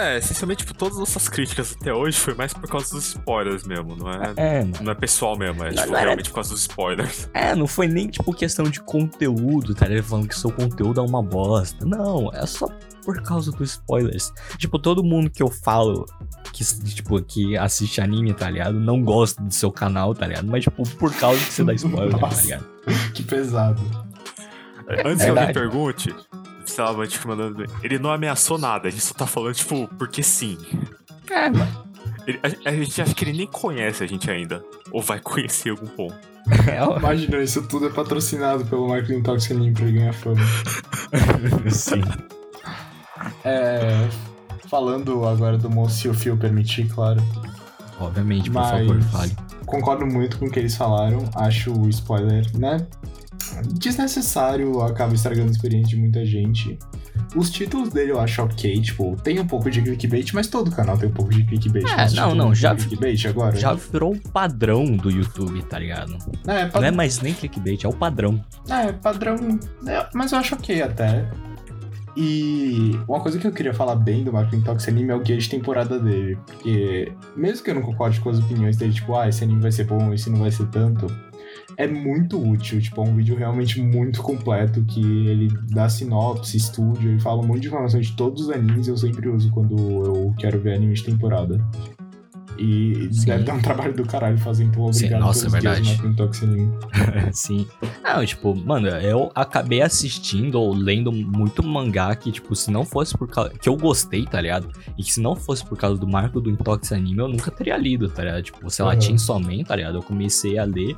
[0.00, 3.64] É, essencialmente, tipo, todas as nossas críticas até hoje foi mais por causa dos spoilers
[3.64, 4.32] mesmo, não é?
[4.36, 4.74] É, mano.
[4.80, 7.28] Não é pessoal mesmo, é Não, tipo, não era- realmente por causa dos spoilers.
[7.34, 10.04] É, não foi nem, tipo, questão de conteúdo, tá ligado?
[10.04, 11.84] Falando que seu conteúdo é uma bosta.
[11.84, 12.66] Não, é só
[13.04, 14.32] por causa dos spoilers.
[14.58, 16.04] Tipo, todo mundo que eu falo
[16.52, 18.78] que, tipo, que assiste anime, tá ligado?
[18.78, 20.46] Não gosta do seu canal, tá ligado?
[20.46, 22.42] Mas, tipo, por causa que você dá spoiler, tá Nossa.
[22.42, 22.64] ligado?
[23.14, 23.80] Que pesado.
[25.04, 26.14] Antes que alguém pergunte,
[26.70, 27.64] sei lá, vai tipo, mandando.
[27.82, 30.56] Ele não ameaçou nada, ele só tá falando, tipo, porque sim.
[31.30, 31.84] É, mano.
[32.26, 34.62] Ele- a, a gente acha que ele nem conhece a gente ainda.
[34.92, 36.14] Ou vai conhecer algum ponto.
[36.68, 40.40] É, Imagina, isso tudo é patrocinado pelo Marketing Toxic Anime pra ele ganhar fama.
[41.70, 42.02] sim.
[43.44, 44.08] É.
[44.68, 47.20] Falando agora do moço, se o fio permitir, claro.
[47.98, 49.36] Obviamente, por Mas- favor, fale.
[49.66, 51.28] Concordo muito com o que eles falaram.
[51.36, 52.86] Acho o spoiler, né?
[53.74, 56.78] Desnecessário, acaba estragando a experiência de muita gente.
[57.36, 60.98] Os títulos dele eu acho ok, tipo, tem um pouco de clickbait, mas todo canal
[60.98, 61.84] tem um pouco de clickbait.
[61.86, 63.56] É, não, título não, já- clickbait agora?
[63.56, 66.16] Já virou um padrão do YouTube, tá ligado?
[66.46, 68.44] É, Não pa- é mais nem clickbait, é o padrão.
[68.68, 69.36] é, padrão.
[69.86, 71.28] é, mas eu acho ok até.
[72.16, 75.38] E uma coisa que eu queria falar bem do Marketing Talks Anime é o guia
[75.38, 76.36] de temporada dele.
[76.44, 79.70] Porque, mesmo que eu não concorde com as opiniões dele, tipo, ah, esse anime vai
[79.70, 81.06] ser bom, esse não vai ser tanto,
[81.76, 82.80] é muito útil.
[82.80, 87.46] Tipo, é um vídeo realmente muito completo que ele dá sinopse, estúdio, ele fala um
[87.46, 90.94] monte de informações de todos os animes eu sempre uso quando eu quero ver anime
[90.94, 91.60] de temporada.
[92.58, 93.24] E Sim.
[93.26, 96.16] deve dar um trabalho do caralho fazer, então Sim, obrigado nossa, pelos é verdade.
[96.16, 96.70] Talks Anime.
[97.32, 97.66] Sim.
[98.04, 103.16] Não, tipo, mano, eu acabei assistindo ou lendo muito mangá que, tipo, se não fosse
[103.16, 103.50] por causa.
[103.50, 104.68] que eu gostei, tá ligado?
[104.98, 107.78] E que se não fosse por causa do marco do Intox Anime, eu nunca teria
[107.78, 108.42] lido, tá ligado?
[108.42, 109.00] Tipo, sei lá, Uhum.
[109.00, 109.96] Chainsaw Man, tá ligado?
[109.96, 110.94] Eu comecei a ler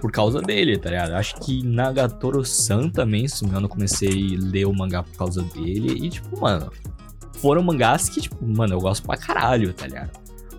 [0.00, 1.12] por causa dele, tá ligado?
[1.12, 5.16] Acho que Nagatoro-san também, se não me engano, eu comecei a ler o mangá por
[5.16, 6.06] causa dele.
[6.06, 6.70] E, tipo, mano,
[7.34, 10.10] foram mangás que, tipo, mano, eu gosto pra caralho, tá ligado?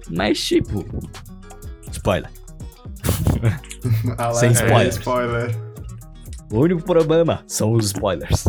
[0.09, 0.85] Mas, tipo.
[1.91, 2.29] Spoiler.
[4.33, 4.95] Sem spoilers.
[4.95, 5.73] spoiler.
[6.51, 8.45] O único problema são os spoilers.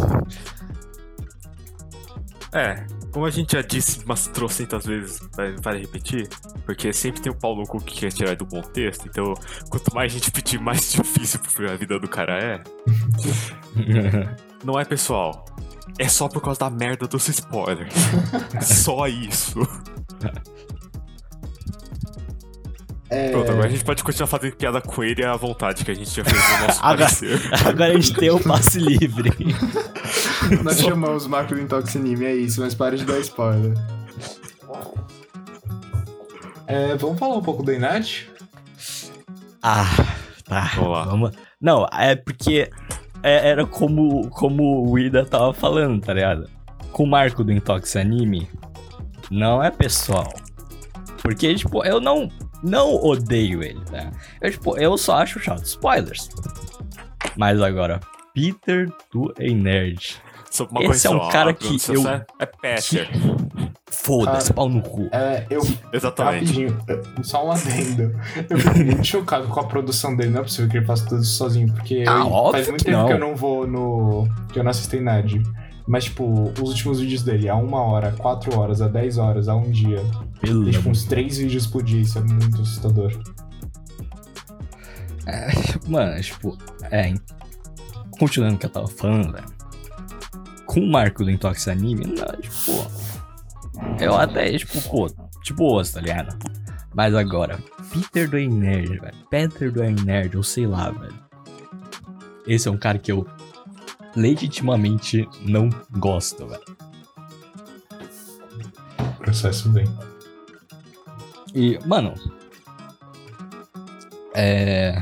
[2.53, 6.29] É, como a gente já disse umas trocentas vezes, vai, vai repetir,
[6.67, 9.33] porque sempre tem o pau no cu que quer tirar do contexto, então
[9.71, 11.39] quanto mais a gente pedir, mais difícil
[11.71, 12.61] a vida do cara é.
[14.65, 15.45] Não é pessoal,
[15.97, 17.95] é só por causa da merda dos spoilers.
[18.61, 19.61] só isso.
[23.11, 25.95] É, Pronto, agora a gente pode continuar fazendo piada com ele à vontade, que a
[25.95, 27.41] gente já fez no nosso Agora- parecer.
[27.65, 29.31] Agora a gente tem o passe livre.
[30.63, 33.75] Nós chamamos Marco do Intox Anime, é isso, mas para de dar spoiler.
[36.67, 38.27] É, vamos falar um pouco do Inat?
[39.63, 39.85] Ah,
[40.45, 40.71] tá.
[40.77, 41.05] Vamos lá.
[41.05, 41.31] Vamos.
[41.61, 42.71] Não, é porque
[43.23, 46.49] é- era como, como o Ida tava falando, tá ligado?
[46.93, 48.49] Com o marco do Intox Anime,
[49.31, 50.33] não é pessoal.
[51.23, 52.31] Porque, tipo, eu não,
[52.63, 54.11] não odeio ele, tá?
[54.41, 55.65] Eu, tipo, eu só acho chato.
[55.65, 56.29] Spoilers.
[57.37, 58.01] Mas agora,
[58.35, 60.23] Peter do Ei Nerd.
[60.55, 63.11] Só uma Esse é um só, cara que eu- É, é Peter.
[63.91, 65.09] Foda-se, pau no cu.
[65.11, 65.61] É, eu,
[65.93, 66.45] Exatamente.
[66.45, 68.15] rapidinho, é, só um adendo.
[68.49, 71.23] Eu fico muito chocado com a produção dele, não é possível que ele faça tudo
[71.23, 73.07] isso sozinho, porque Ah, eu- faz muito que tempo não.
[73.09, 74.29] que eu não vou no.
[74.53, 75.43] que eu não assisto Inad.
[75.89, 76.25] Mas, tipo,
[76.63, 79.71] os últimos vídeos dele, a uma hora, a quatro horas, a 10 horas, a um
[79.71, 80.01] dia.
[80.41, 83.13] Pelo tipo, uns três vídeos por dia, isso é muito assustador.
[85.89, 86.57] Mano, tipo,
[86.91, 87.09] é.
[87.09, 87.21] em-
[88.19, 89.54] Continuando o que eu tava falando, velho.
[90.75, 92.91] Com o marco do Intox Anime, não, tipo.
[94.01, 95.09] Eu até, tipo, pô,
[95.41, 96.37] de boas, tá ligado?
[96.93, 97.59] Mas agora,
[97.93, 99.15] Peter do Nerd, velho.
[99.31, 101.15] Peter do Nerd, ou sei lá, velho.
[102.45, 103.25] Esse é um cara que eu
[104.17, 106.77] legitimamente não gosto, velho.
[109.19, 109.87] Processo bem.
[111.55, 112.15] E, mano.
[114.35, 115.01] É.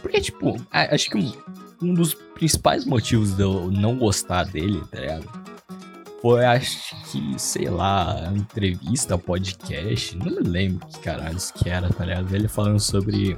[0.00, 1.32] Porque, tipo, acho que um,
[1.82, 5.28] um dos principais motivos de eu não gostar dele, tá ligado?
[6.22, 12.04] Foi, acho que, sei lá, entrevista, podcast, não me lembro que caralho que era, tá
[12.04, 12.34] ligado?
[12.34, 13.36] Ele falando sobre.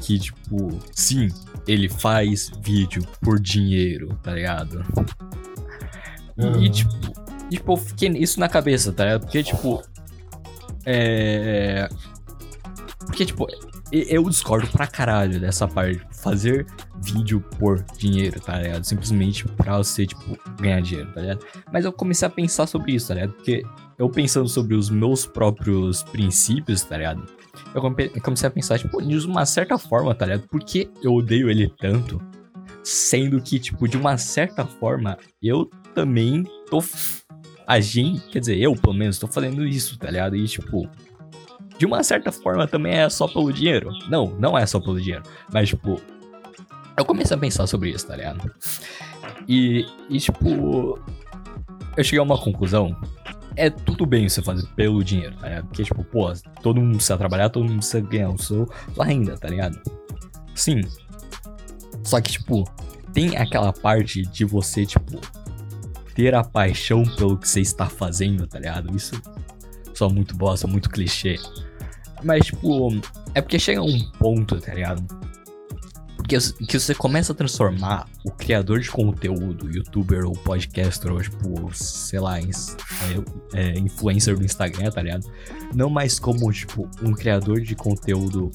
[0.00, 1.28] Que, tipo, sim,
[1.66, 4.82] ele faz vídeo por dinheiro, tá ligado?
[6.38, 6.70] E, Uhum.
[6.70, 6.92] tipo,
[7.50, 9.20] tipo, eu fiquei isso na cabeça, tá ligado?
[9.22, 9.82] Porque, tipo,
[10.86, 11.86] É.
[13.00, 13.46] Porque, tipo,
[13.92, 16.00] e- eu discordo pra caralho dessa parte.
[16.22, 16.66] Fazer
[17.02, 18.84] vídeo por dinheiro, tá ligado?
[18.84, 21.44] Simplesmente pra você, tipo, ganhar dinheiro, tá ligado?
[21.72, 23.32] Mas eu comecei a pensar sobre isso, tá ligado?
[23.34, 23.62] Porque
[23.98, 27.24] eu pensando sobre os meus próprios princípios, tá ligado?
[27.74, 30.48] Eu come- eu comecei a pensar, tipo, de uma certa forma, tá ligado?
[30.48, 32.20] Por que eu odeio ele tanto?
[32.82, 36.80] Sendo que, tipo, de uma certa forma, eu também tô.
[36.80, 37.22] f-
[37.66, 40.34] A gente, quer dizer, eu pelo menos tô fazendo isso, tá ligado?
[40.34, 40.88] E, tipo,
[41.78, 43.90] de uma certa forma também é só pelo dinheiro.
[44.08, 45.22] Não, não é só pelo dinheiro.
[45.52, 46.00] Mas, tipo,
[46.96, 48.52] eu comecei a pensar sobre isso, tá ligado?
[49.46, 50.98] E, e tipo,
[51.96, 52.96] eu cheguei a uma conclusão.
[53.54, 55.66] É tudo bem você fazer pelo dinheiro, tá ligado?
[55.66, 59.36] Porque, tipo, pô, todo mundo precisa trabalhar, todo mundo precisa ganhar o seu, sua renda,
[59.38, 59.80] tá ligado?
[60.54, 60.80] Sim.
[62.02, 62.64] Só que, tipo,
[63.12, 65.20] tem aquela parte de você, tipo,
[66.14, 68.94] ter a paixão pelo que você está fazendo, tá ligado?
[68.94, 69.20] Isso
[69.94, 71.36] só muito bosta, muito clichê.
[72.22, 72.90] Mas, tipo,
[73.34, 75.02] é porque chega um ponto, tá ligado?
[76.28, 81.70] Que, que você começa a transformar o criador de conteúdo, youtuber ou podcaster, ou tipo,
[81.72, 82.44] sei lá, é,
[83.54, 85.26] é, influencer do Instagram, tá ligado?
[85.74, 88.50] Não mais como, tipo, um criador de conteúdo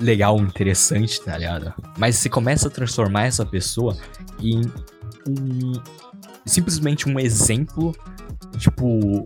[0.00, 1.72] legal, interessante, tá ligado?
[1.96, 3.96] Mas você começa a transformar essa pessoa
[4.40, 4.62] em
[5.28, 5.72] um.
[6.46, 7.94] simplesmente um exemplo,
[8.58, 9.24] tipo,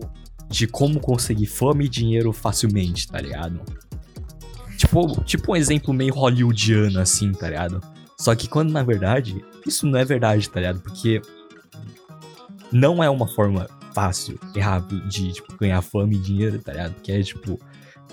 [0.53, 3.59] de como conseguir fama e dinheiro facilmente, tá ligado?
[4.77, 7.81] Tipo, tipo um exemplo meio hollywoodiano, assim, tá ligado?
[8.19, 10.79] Só que quando na verdade, isso não é verdade, tá ligado?
[10.81, 11.19] Porque
[12.71, 16.93] não é uma forma fácil e rápido de, tipo, ganhar fama e dinheiro, tá ligado?
[16.93, 17.59] Porque é, tipo,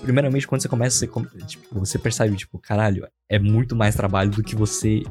[0.00, 4.42] primeiramente quando você começa, você, tipo, você percebe, tipo, caralho, é muito mais trabalho do
[4.42, 5.02] que você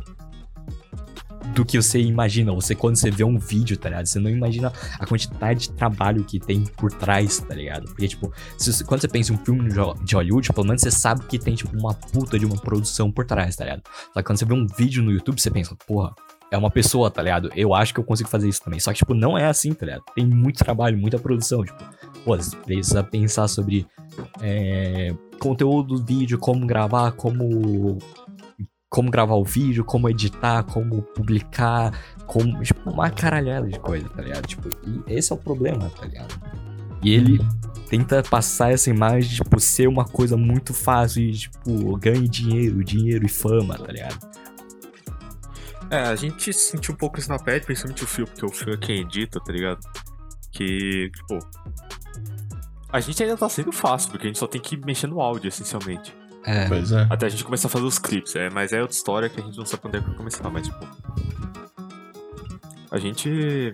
[1.54, 2.54] do que você imagina.
[2.54, 4.06] Você, quando você vê um vídeo, tá ligado?
[4.06, 7.86] Você não imagina a quantidade de trabalho que tem por trás, tá ligado?
[7.86, 9.70] Porque, tipo, se quando você pensa em um filme
[10.04, 13.26] de Hollywood, pelo menos você sabe que tem, tipo, uma puta de uma produção por
[13.26, 13.84] trás, tá ligado?
[14.14, 16.14] Só que quando você vê um vídeo no YouTube, você pensa, porra,
[16.52, 17.52] é uma pessoa, tá ligado?
[17.56, 18.80] Eu acho que eu consigo fazer isso também.
[18.80, 20.04] Só que, tipo, não é assim, tá ligado?
[20.16, 21.84] Tem muito trabalho, muita produção, tipo,
[22.26, 23.86] pô, você precisa pensar sobre
[24.42, 28.00] é, conteúdo do vídeo, como gravar, como
[28.90, 31.94] como gravar o vídeo, como editar, como publicar,
[32.26, 34.48] como, tipo, uma caralhada de coisa, tá ligado?
[34.48, 36.34] Tipo, e esse é o problema, tá ligado?
[37.04, 37.40] E ele
[37.88, 42.84] tenta passar essa imagem de, tipo, ser uma coisa muito fácil e, tipo, ganhe dinheiro,
[42.84, 44.28] dinheiro e fama, tá ligado?
[45.92, 48.74] É, a gente sentiu um pouco isso na pele, principalmente o Phil, porque o Phil
[48.74, 49.80] é quem edita, tá ligado?
[50.52, 51.40] Que, tipo.
[52.92, 55.48] A gente ainda tá sendo fácil, porque a gente só tem que mexer no áudio,
[55.48, 56.14] essencialmente.
[56.46, 57.06] É, Pois é.
[57.10, 59.44] Até a gente começar a fazer os clipes, é, mas é outra história que a
[59.44, 60.88] gente não sabe quando é que vai começar, mas tipo.
[62.92, 63.72] A gente.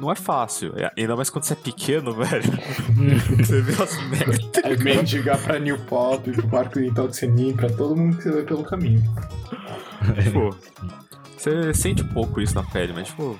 [0.00, 0.74] Não é fácil.
[0.76, 2.52] é- ainda mais quando você é pequeno, velho.
[3.38, 4.38] você vê as merdas.
[4.62, 8.32] É mendigar pra New Pop, pro Parque Oriental de Senin, pra todo mundo que você
[8.32, 9.02] vê pelo caminho.
[10.22, 10.56] Tipo,
[11.36, 13.38] você sente um pouco isso na pele, mas tipo.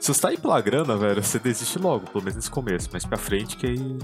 [0.00, 2.88] Se você tá aí pela grana, velho, você desiste logo, pelo menos nesse começo.
[2.92, 3.98] Mas pra frente que aí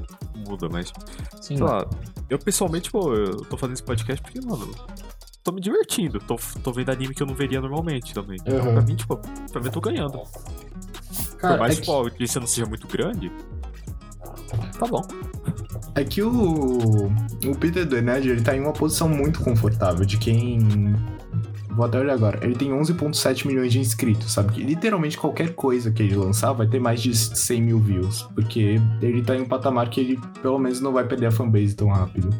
[0.46, 0.92] muda, mas.
[1.40, 1.86] sim, Sei lá,
[2.30, 4.70] eu pessoalmente, pô, eu tô fazendo esse podcast porque, mano,
[5.42, 6.18] tô me divertindo.
[6.20, 8.38] Tô, tô vendo anime que eu não veria normalmente também.
[8.40, 8.72] Então, Uhum.
[8.74, 9.16] pra mim, tipo,
[9.50, 10.18] pra mim eu tô ganhando.
[10.18, 13.30] Por Cara, mais é que que, tipo, a audiência não seja muito grande,
[14.78, 15.02] tá bom.
[15.94, 20.58] é que o, o Peter Donald, ele tá em uma posição muito confortável de quem...
[21.76, 22.38] Vou até olhar agora.
[22.42, 24.54] Ele tem 11.7 milhões de inscritos, sabe?
[24.54, 28.22] Que literalmente qualquer coisa que ele lançar vai ter mais de 100 mil views.
[28.34, 31.76] Porque ele tá em um patamar que ele, pelo menos, não vai perder a fanbase
[31.76, 32.30] tão rápido.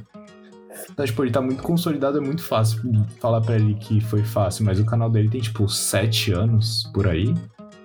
[0.90, 2.80] Então, tipo, ele tá muito consolidado, é muito fácil
[3.20, 7.06] falar pra ele que foi fácil, mas o canal dele tem, tipo, 7 anos por
[7.06, 7.34] aí.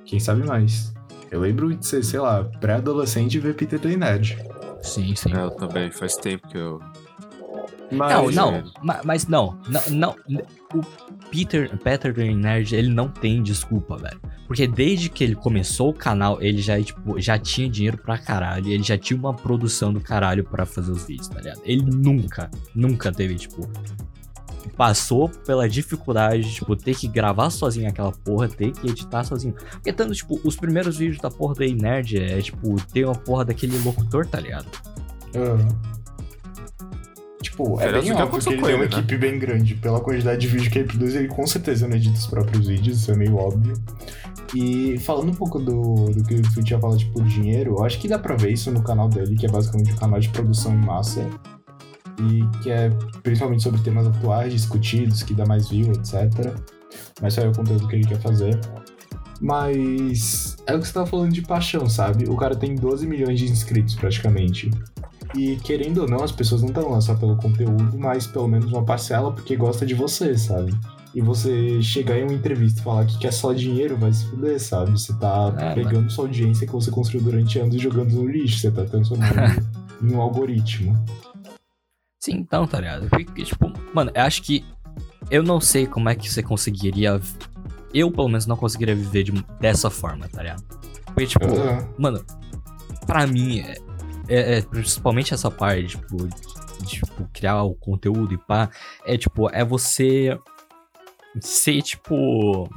[0.06, 0.94] Quem sabe mais.
[1.30, 4.38] Eu lembro de ser, sei lá, pré-adolescente e ver Peter Nerd.
[4.82, 5.34] sim, sim.
[5.34, 6.80] É, eu também, faz tempo que eu.
[7.92, 8.64] Mas, Não, Mas, não, é.
[8.82, 10.16] ma- mas não, não, não,
[10.74, 10.82] o
[11.30, 14.20] Peter, Peter Green Nerd, ele não tem desculpa, velho.
[14.48, 18.68] Porque desde que ele começou o canal, ele já, tipo, já tinha dinheiro pra caralho,
[18.68, 21.62] ele já tinha uma produção do caralho pra fazer os vídeos, tá ligado?
[21.66, 23.70] Ele nunca, nunca teve, tipo,
[24.78, 29.54] passou pela dificuldade de, tipo, ter que gravar sozinho aquela porra, ter que editar sozinho.
[29.72, 33.46] Porque tanto, tipo, os primeiros vídeos da porra do Nerd é, tipo, ter uma porra
[33.46, 34.68] daquele locutor, tá ligado?
[35.36, 35.68] Aham.
[37.42, 38.86] Tipo, é bem óbvio que ele tem uma né?
[38.86, 39.76] equipe bem grande.
[39.76, 43.00] Pela quantidade de vídeo que ele produz, ele com certeza não edita os próprios vídeos,
[43.00, 43.74] isso é meio óbvio.
[44.56, 48.00] E falando um pouco do, do que o Fui tinha falado, tipo, dinheiro, eu acho
[48.00, 50.74] que dá pra ver isso no canal dele, que é basicamente um canal de produção
[50.74, 51.28] em massa.
[52.20, 52.90] E que é
[53.24, 56.54] principalmente sobre temas atuais, discutidos, que dá mais view, etc.
[57.22, 58.60] Mas só é o conteúdo que ele quer fazer.
[59.40, 62.30] Mas é o que você tava falando de paixão, sabe?
[62.30, 64.70] O cara tem 12 milhões de inscritos praticamente.
[65.36, 68.72] E querendo ou não, as pessoas não estão lá só pelo conteúdo, mas pelo menos
[68.72, 70.74] uma parcela porque gosta de você, sabe?
[71.16, 74.60] E você chegar em uma entrevista e falar que quer só dinheiro, vai se fuder,
[74.60, 74.92] sabe?
[74.92, 78.60] Você tá É, pegando sua audiência que você construiu durante anos e jogando no lixo,
[78.60, 79.32] você tá transformando
[80.02, 80.98] em um algoritmo.
[82.24, 83.10] Sim, então, tá ligado?
[83.10, 84.64] Porque, tipo, mano, eu acho que.
[85.30, 87.20] Eu não sei como é que você conseguiria.
[87.94, 90.64] Eu, pelo menos, não conseguiria viver de- dessa forma, tá ligado?
[91.06, 91.88] Porque, tipo, Aham.
[91.98, 92.24] mano,
[93.06, 93.64] pra mim,
[94.34, 98.70] é, é- principalmente essa parte, tipo, de, tipo, criar o conteúdo e pá,
[99.06, 100.38] é tipo, é você
[101.40, 102.70] ser, tipo,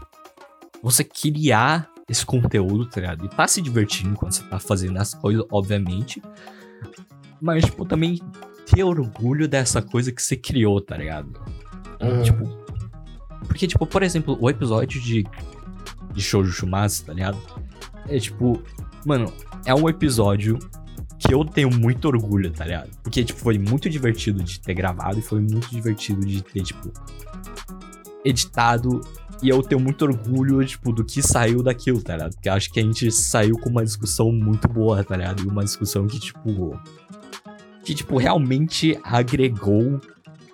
[0.82, 3.24] você criar esse conteúdo, tá ligado?
[3.24, 6.22] E tá se divertindo quando você tá fazendo as coisas, obviamente,
[7.40, 8.20] mas, tipo, também
[8.66, 11.32] ter orgulho dessa coisa que você criou, tá ligado?
[12.00, 12.22] Aham.
[12.22, 12.64] Tipo,
[13.46, 15.24] porque, tipo, por exemplo, o episódio de,
[16.12, 17.38] de Shoujo Shumatsu, tá ligado?
[18.08, 18.62] É tipo,
[19.06, 19.32] mano,
[19.64, 20.58] é um episódio
[21.26, 22.90] que eu tenho muito orgulho, tá ligado?
[23.02, 26.92] Porque, tipo, foi muito divertido de ter gravado e foi muito divertido de ter, tipo,
[28.24, 29.00] editado.
[29.42, 32.34] E eu tenho muito orgulho, tipo, do que saiu daquilo, tá ligado?
[32.34, 35.42] Porque eu acho que a gente saiu com uma discussão muito boa, tá ligado?
[35.42, 36.78] E uma discussão que, tipo.
[37.84, 40.00] Que, tipo, realmente agregou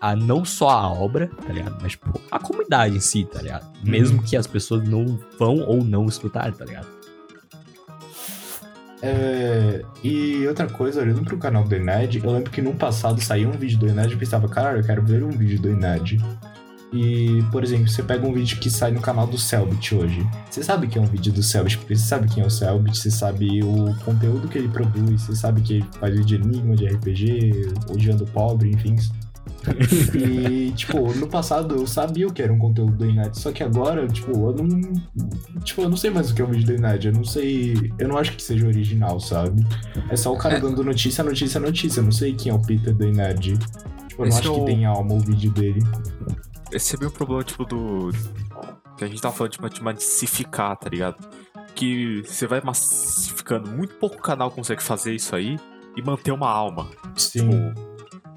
[0.00, 1.78] a não só a obra, tá ligado?
[1.82, 3.66] Mas, tipo, a comunidade em si, tá ligado?
[3.84, 6.99] Mesmo que as pessoas não vão ou não escutar, tá ligado?
[9.02, 13.48] É, e outra coisa, olhando pro canal do Ened, eu lembro que no passado saía
[13.48, 16.18] um vídeo do Ened e pensava, caralho, eu quero ver um vídeo do Ened.
[16.92, 20.28] E, por exemplo, você pega um vídeo que sai no canal do Selbit hoje.
[20.50, 22.98] Você sabe que é um vídeo do Selbit, porque você sabe quem é o Selbit,
[22.98, 26.74] você sabe o conteúdo que ele produz, você sabe que ele faz vídeo de enigma,
[26.74, 28.96] de RPG, odiando pobre, enfim.
[30.14, 33.62] E, tipo, no passado eu sabia o que era um conteúdo do Ined, só que
[33.62, 34.92] agora, tipo, eu não.
[35.62, 37.04] Tipo, eu não sei mais o que é um vídeo do Ined.
[37.06, 37.92] Eu não sei.
[37.98, 39.64] Eu não acho que seja original, sabe?
[40.08, 40.60] É só o cara É.
[40.60, 42.00] dando notícia, notícia, notícia.
[42.00, 43.40] Eu não sei quem é o Peter do Ined.
[43.58, 43.62] Tipo,
[44.12, 45.82] eu não Esse acho é que o- tem alma o vídeo dele.
[46.72, 48.10] Esse é bem o problema, tipo, do.
[48.96, 51.16] Que a gente tava falando, tipo, de massificar, tá ligado?
[51.74, 55.58] Que você vai massificando, muito pouco canal consegue fazer isso aí
[55.96, 56.88] e manter uma alma.
[57.16, 57.48] Sim.
[57.48, 57.89] Tipo,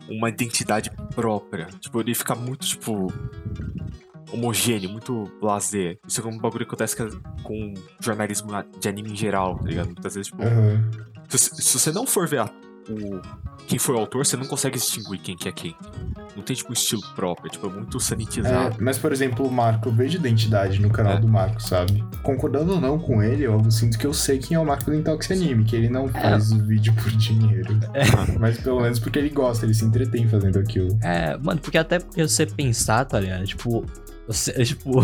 [0.09, 1.67] uma identidade própria.
[1.79, 3.07] Tipo, ele fica muito, tipo.
[4.31, 5.99] homogêneo, muito lazer.
[6.07, 9.85] Isso é um bagulho que acontece com- com jornalismo de anime em geral, tá ligado?
[9.87, 10.41] Muitas vezes, tipo.
[10.41, 10.89] Aham.
[11.29, 12.51] Se, se você não for ver a-
[12.89, 13.21] o,
[13.67, 15.75] quem foi o autor, você não consegue distinguir quem que é quem.
[16.35, 18.77] Não tem, tipo, um estilo próprio, é, tipo, é muito É, sanitizado.
[18.79, 21.19] mas, por exemplo, o Marco, eu vejo identidade no canal É.
[21.19, 22.03] do Marco, sabe?
[22.23, 24.95] Concordando ou não com ele, eu sinto que eu sei quem é o Marco do
[24.95, 27.79] Intox Anime, que ele não faz o vídeo por dinheiro.
[28.39, 30.97] Mas pelo menos porque ele gosta, ele se entretém fazendo aquilo.
[31.01, 33.45] É, mano, porque até porque você pensar, tá ligado?
[33.45, 33.85] Tipo,
[34.65, 35.01] tipo,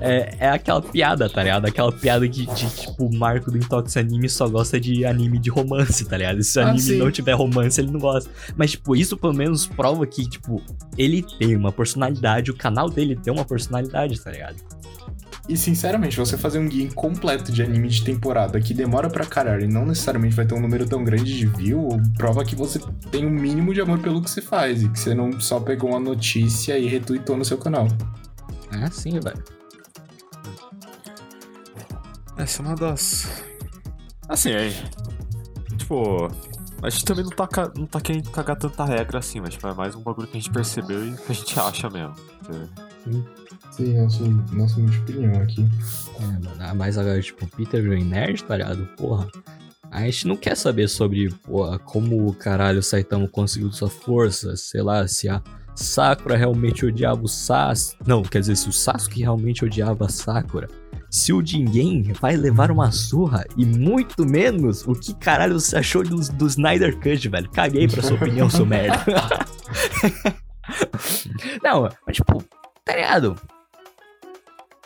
[0.00, 1.66] é, é aquela piada, tá ligado?
[1.66, 5.50] Aquela piada de, de, tipo, o Marco do Intox Anime só gosta de anime de
[5.50, 6.42] romance, tá ligado?
[6.42, 6.96] Se o Ah, anime sim.
[6.98, 8.30] não tiver romance, ele não gosta.
[8.56, 10.62] Mas, tipo, isso pelo menos prova que, tipo,
[10.96, 14.56] ele tem uma personalidade, o canal dele tem uma personalidade, tá ligado?
[15.48, 19.64] E sinceramente, você fazer um guia completo de anime de temporada que demora pra caralho
[19.64, 22.78] e não necessariamente vai ter um número tão grande de view, prova que você
[23.10, 25.90] tem um mínimo de amor pelo que você faz e que você não só pegou
[25.90, 27.88] uma notícia e retweetou no seu canal.
[28.72, 29.42] É assim, velho.
[32.36, 33.28] Essa é uma das.
[34.28, 34.70] Assim, é.
[35.76, 36.28] Tipo.
[36.82, 39.66] A gente também não tá, ca- não tá querendo cagar tanta regra assim, mas tipo,
[39.66, 42.14] é mais um bagulho que a gente percebeu e que a gente acha mesmo.
[42.48, 43.70] É.
[43.70, 45.68] Sim, nossa, nossa opinião aqui.
[46.18, 48.86] É, mano, ah, mas agora, tipo, Peter Green Nerd, tá ligado?
[48.96, 49.28] Porra.
[49.90, 54.56] A gente não quer saber sobre, porra, como o caralho o Saitama conseguiu sua força,
[54.56, 55.42] sei lá, se a
[55.74, 57.96] Sakura realmente odiava o Sasuke.
[58.06, 60.68] Não, quer dizer, se o Sasuke realmente odiava a Sakura.
[61.10, 66.04] Se o Jingen vai levar uma surra e muito menos o que caralho você achou
[66.04, 67.50] do, do Snyder Cut, velho.
[67.50, 69.04] Caguei pra sua opinião, seu merda.
[71.64, 72.44] não, mas tipo,
[72.84, 73.34] tá ligado?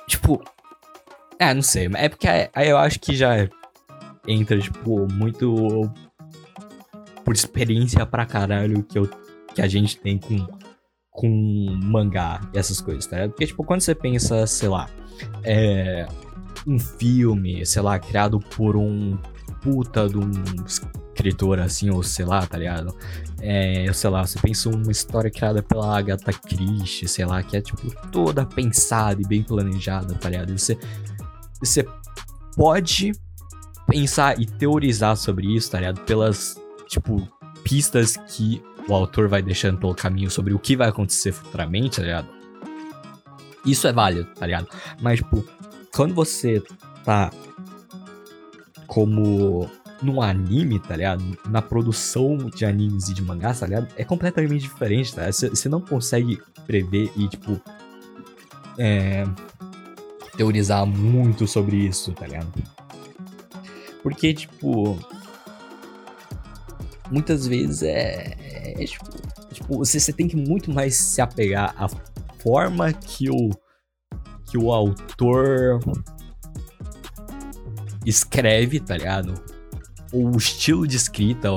[0.08, 0.42] Tipo,
[1.38, 3.48] ah, não sei, é porque aí eu acho que já
[4.26, 5.90] entra, tipo, muito
[7.24, 9.08] por experiência pra caralho que, eu,
[9.54, 10.46] que a gente tem com,
[11.14, 13.28] com mangá e essas coisas, tá?
[13.28, 14.90] Porque, tipo, quando você pensa, sei lá,
[15.44, 16.08] é,
[16.66, 19.16] um filme, sei lá, criado por um
[19.62, 20.30] puta de um
[20.66, 22.92] escritor assim, ou sei lá, tá ligado?
[23.40, 27.60] É, sei lá, você pensa uma história criada pela Agatha Christie, sei lá, que é
[27.60, 30.58] tipo toda pensada e bem planejada, tá ligado?
[30.58, 30.76] Você,
[31.60, 31.86] você
[32.56, 33.12] pode
[33.86, 36.00] pensar e teorizar sobre isso, tá ligado?
[36.00, 37.28] Pelas, tipo,
[37.62, 42.02] pistas que o autor vai deixando pelo caminho sobre o que vai acontecer futuramente, tá
[42.02, 42.28] ligado?
[43.64, 44.68] Isso é válido, tá ligado?
[45.00, 45.44] Mas, tipo,
[45.94, 46.62] quando você
[47.04, 47.30] tá
[48.86, 49.70] como
[50.02, 51.24] no anime, tá ligado?
[51.48, 53.88] Na produção de animes e de mangás, tá ligado?
[53.96, 55.26] É completamente diferente, tá?
[55.26, 57.60] Você não consegue prever e, tipo,
[58.78, 59.24] é,
[60.36, 62.52] teorizar muito sobre isso, tá ligado?
[64.02, 64.98] Porque, tipo,
[67.14, 68.34] muitas vezes é,
[68.76, 69.04] é tipo,
[69.52, 71.88] tipo você, você tem que muito mais se apegar à
[72.42, 73.50] forma que o
[74.50, 75.80] que o autor
[78.04, 79.34] escreve, tá ligado?
[80.12, 81.48] O estilo de escrita,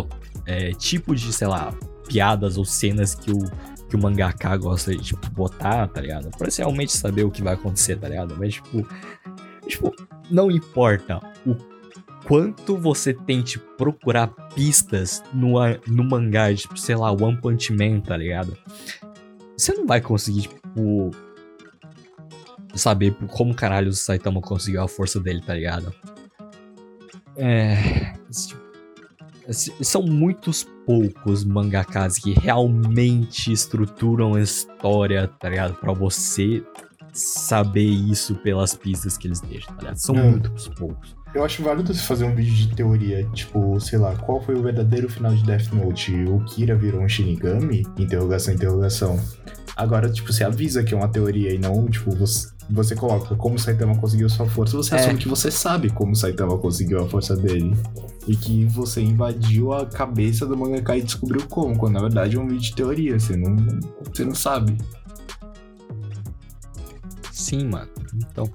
[0.46, 1.74] é, tipo de, sei lá,
[2.08, 3.40] piadas ou cenas que o,
[3.88, 6.30] que o mangaka gosta de, tipo, botar, tá ligado?
[6.38, 8.36] Pra realmente saber o que vai acontecer, tá ligado?
[8.38, 8.88] Mas, tipo,
[9.68, 9.94] tipo,
[10.32, 11.20] não importa
[12.28, 15.54] quanto você tente procurar pistas no,
[15.88, 18.58] no mangá, tipo, sei lá, One Punch Man, tá ligado?
[19.58, 21.12] Você não vai conseguir, tipo,
[22.76, 25.94] saber como caralho o Saitama conseguiu a força dele, tá ligado?
[27.38, 28.14] É.
[29.50, 35.76] São muitos poucos mangakas que realmente estruturam a história, tá ligado?
[35.76, 36.62] Pra você
[37.18, 39.98] saber isso pelas pistas que eles deixam, tá ligado?
[39.98, 40.24] São é.
[40.24, 41.16] muitos poucos.
[41.34, 44.62] Eu acho válido você fazer um vídeo de teoria, tipo, sei lá, qual foi o
[44.62, 46.14] verdadeiro final de Death Note?
[46.26, 47.86] O Kira virou um Shinigami?
[47.98, 49.20] Interrogação, interrogação.
[49.76, 53.60] Agora, tipo, você avisa que é uma teoria e não, tipo, você, você coloca como
[53.60, 55.00] Saitama conseguiu sua força, você é.
[55.00, 57.76] assume que você sabe como Saitama conseguiu a força dele.
[58.28, 62.40] E que você invadiu a cabeça do mangaka e descobriu como, quando na verdade é
[62.40, 63.56] um vídeo de teoria, você não,
[64.12, 64.76] você não sabe.
[67.38, 67.90] Sim, mano.
[68.16, 68.52] Então.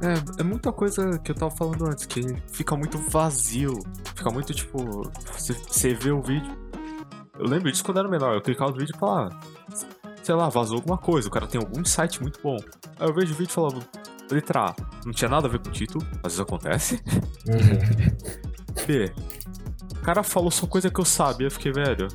[0.00, 2.22] É, é muita coisa que eu tava falando antes, que
[2.52, 3.76] fica muito vazio.
[4.14, 5.10] Fica muito tipo.
[5.36, 6.56] Você vê o vídeo.
[7.36, 8.34] Eu lembro disso quando era menor.
[8.34, 9.36] Eu clicava no vídeo e falava.
[10.22, 11.26] Sei lá, vazou alguma coisa.
[11.26, 12.56] O cara tem algum insight muito bom.
[13.00, 13.80] Aí eu vejo o vídeo e falava.
[14.30, 14.74] Letra A,
[15.06, 17.02] não tinha nada a ver com o título, às vezes acontece.
[17.48, 18.84] Uhum.
[18.86, 19.10] B,
[19.90, 22.08] o cara falou só coisa que eu sabia, eu fiquei, velho,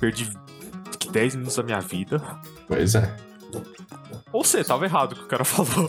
[0.00, 0.32] perdi
[1.12, 2.22] 10 minutos da minha vida.
[2.66, 3.27] Pois é.
[4.32, 5.88] Ou você, tava errado o que o cara falou.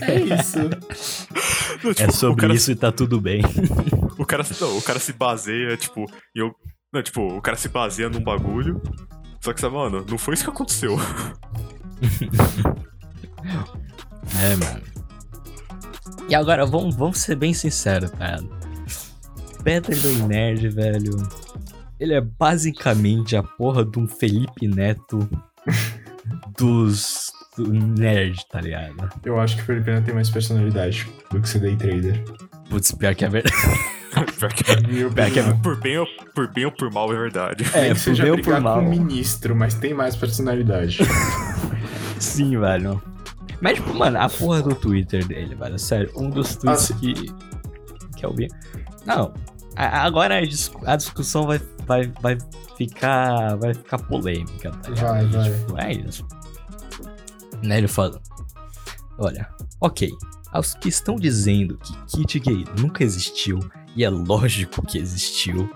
[0.00, 0.58] é isso.
[1.82, 3.42] Não, tipo, é sobre cara, isso e tá tudo bem.
[4.16, 6.04] O cara, não, o cara se baseia, tipo,
[6.36, 6.54] e eu.
[6.92, 8.80] Não, tipo, o cara se baseia num bagulho.
[9.40, 10.96] Só que, sabe, mano, não foi isso que aconteceu.
[14.40, 14.82] é, mano.
[16.28, 18.40] E agora, vamos, vamos ser bem sinceros, cara.
[19.64, 21.16] Better Than Nerd, velho.
[21.98, 25.28] Ele é basicamente a porra de um Felipe Neto
[26.58, 29.10] dos do nerd, tá ligado?
[29.24, 32.22] Eu acho que o Felipe Neto tem mais personalidade do que ser day trader.
[32.68, 33.54] Putz, pior que é verdade.
[34.38, 35.52] pior que é, pior que é...
[35.62, 37.64] Por, bem ou, por bem ou por mal é verdade.
[37.74, 38.80] É, é por bem ou por mal.
[38.80, 40.98] com um ministro, mas tem mais personalidade.
[42.18, 43.00] Sim, velho.
[43.60, 45.78] Mas, tipo, mano, a porra do Twitter dele, velho.
[45.78, 47.14] Sério, um dos tweets ah, que.
[48.16, 48.48] Que eu vi.
[49.06, 49.32] Não.
[49.76, 50.40] Agora
[50.86, 52.38] a discussão vai, vai, vai
[52.76, 53.56] ficar.
[53.56, 55.12] Vai ficar polêmica, tá ligado?
[55.12, 55.52] Vai, vai.
[55.52, 56.26] Tipo, é isso.
[57.62, 58.20] Né, ele fala.
[59.18, 59.48] Olha,
[59.80, 60.10] ok.
[60.52, 63.58] Aos que estão dizendo que kit gay nunca existiu,
[63.96, 65.68] e é lógico que existiu,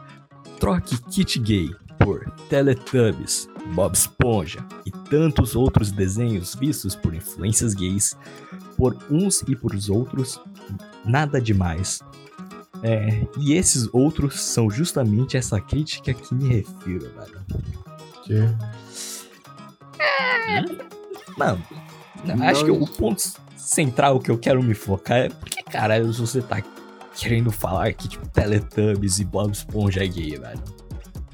[0.60, 8.16] troque kit gay por Teletubbies, Bob Esponja e tantos outros desenhos vistos por influências gays,
[8.76, 10.40] por uns e por os outros,
[11.04, 12.00] nada demais.
[12.82, 17.40] É, e esses outros são justamente essa crítica que me refiro, velho.
[18.24, 18.34] Que?
[20.00, 20.64] É,
[21.36, 21.62] mano,
[22.24, 23.22] não, acho que o ponto
[23.56, 26.62] central que eu quero me focar é porque, caralho, você tá
[27.14, 30.62] querendo falar que, tipo, Teletubbies e Bob Esponja é gay, velho.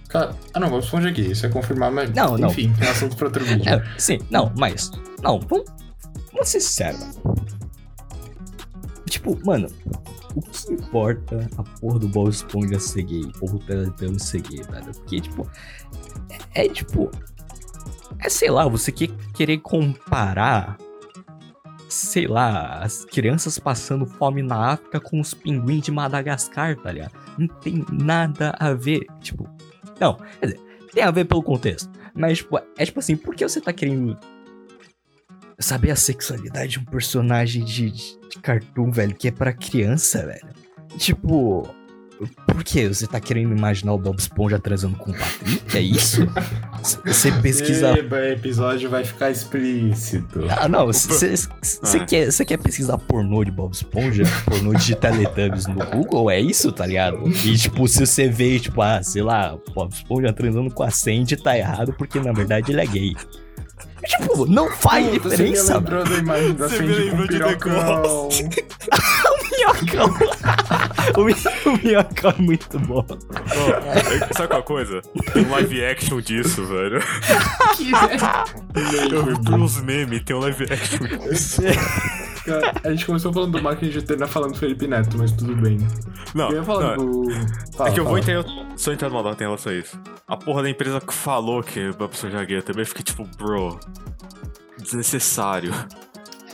[0.09, 2.11] Cara, ah não, Bob Esponja é gay, isso é confirmar, mas.
[2.13, 2.49] Não, não.
[2.49, 3.65] Enfim, é assunto pra outro vídeo.
[3.69, 4.91] É, sim, não, mas.
[5.23, 5.67] Não, vamos,
[6.33, 7.19] vamos ser sérios,
[9.09, 9.69] Tipo, mano,
[10.35, 14.63] o que importa a porra do Bob Esponja ser gay ou o Teletubbies ser gay,
[14.63, 14.93] velho?
[14.93, 15.49] Porque, tipo,
[16.55, 17.11] é, é tipo.
[18.19, 20.77] É sei lá, você quer querer comparar.
[21.89, 27.13] Sei lá, as crianças passando fome na África com os pinguins de Madagascar, tá ligado?
[27.39, 29.07] Não tem nada a ver.
[29.21, 29.49] Tipo,
[30.01, 30.61] não, quer dizer,
[30.93, 31.91] tem a ver pelo contexto.
[32.13, 34.19] Mas, tipo, é tipo assim, por que você tá querendo
[35.59, 40.49] saber a sexualidade de um personagem de, de, cartoon, velho, que é para criança, velho.
[40.99, 41.69] Tipo,
[42.47, 45.77] por que você tá querendo imaginar o Bob Esponja transando com o Patrick?
[45.77, 46.27] É isso?
[47.05, 47.93] Você pesquisa.
[47.93, 50.45] O episódio vai ficar explícito.
[50.51, 50.87] Ah, não.
[50.87, 51.49] Você
[51.83, 52.05] ah.
[52.05, 54.25] quer, quer pesquisar pornô de Bob Esponja?
[54.45, 56.31] Pornô de Teletubbies no Google?
[56.31, 57.29] É isso, tá ligado?
[57.29, 61.37] E, tipo, se você vê, tipo, ah, sei lá, Bob Esponja transando com a Sandy,
[61.37, 63.17] tá errado porque na verdade ele é gay.
[64.07, 65.97] Tipo, não faz Puta, você me diferença, velho.
[65.99, 68.29] lembrou da imagem da Você me Sandy com lembrou de The pirocão.
[69.55, 70.15] Minhocão.
[71.17, 71.35] o, mi-
[71.67, 73.07] o minhocão é muito bom.
[73.09, 75.01] Ó, sabe qual coisa?
[75.33, 77.01] Tem um live action disso, velho.
[79.11, 81.63] Eu vi por uns memes, tem um live action disso.
[82.45, 85.55] Cara, A gente começou falando do marketing de terminar falando do Felipe Neto, mas tudo
[85.57, 85.79] bem.
[86.35, 87.31] Não, eu ia falar não, do.
[87.77, 88.45] Fala, é que eu vou fala.
[88.77, 90.01] Só entrar numa data em relação a isso.
[90.27, 93.79] A porra da empresa que falou que pra pessoa já gay também, fiquei tipo, bro,
[94.79, 95.73] desnecessário.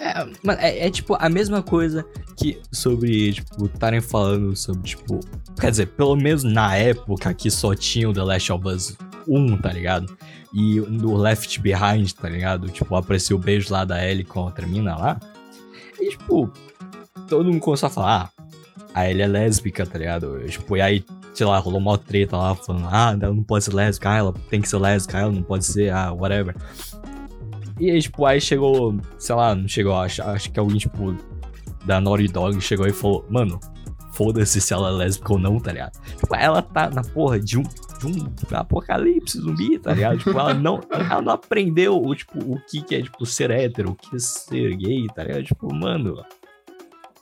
[0.00, 2.06] É, mano, é, é tipo a mesma coisa
[2.36, 5.20] que sobre, tipo, estarem falando sobre, tipo.
[5.60, 8.96] Quer dizer, pelo menos na época que só tinha o The Last of Us
[9.28, 10.16] 1, tá ligado?
[10.54, 12.68] E no Left Behind, tá ligado?
[12.68, 15.20] Tipo, apareceu o beijo lá da Ellie com a mina lá.
[16.00, 16.50] E, tipo,
[17.28, 18.44] todo mundo começou a falar, ah,
[18.94, 20.40] a Ellie é lésbica, tá ligado?
[20.48, 23.74] Tipo, e aí, sei lá, rolou uma treta lá falando, ah, ela não pode ser
[23.74, 26.54] lésbica, ah, ela tem que ser lésbica, ah, ela não pode ser, ah, whatever.
[27.78, 31.16] E aí, tipo, aí chegou, sei lá, não chegou, acho, acho que alguém, tipo,
[31.84, 33.58] da Naughty Dog chegou e falou, mano,
[34.12, 35.98] foda-se se ela é lésbica ou não, tá ligado?
[36.18, 40.18] Tipo, ela tá na porra de um, de um apocalipse zumbi, tá ligado?
[40.18, 43.94] Tipo, ela não, ela não aprendeu, tipo, o que que é, tipo, ser hétero, o
[43.94, 45.44] que é ser gay, tá ligado?
[45.44, 46.22] Tipo, mano,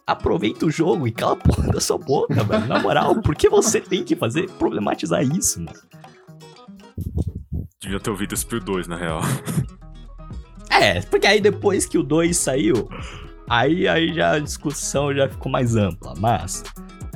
[0.08, 2.66] aproveita o jogo e cala a porra da sua boca, velho.
[2.66, 5.78] Na moral, por que você tem que fazer, problematizar isso, mano?
[7.78, 9.20] Devia ter ouvido isso pro 2, na real.
[10.70, 12.88] É, porque aí depois que o 2 saiu,
[13.48, 16.62] aí, aí já a discussão já ficou mais ampla, mas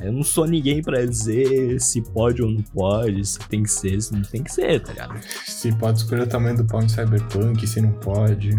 [0.01, 4.01] eu não sou ninguém pra dizer se pode ou não pode, se tem que ser,
[4.01, 5.19] se não tem que ser, tá ligado?
[5.45, 8.51] Se pode escolher o tamanho do pau em Cyberpunk, se não pode.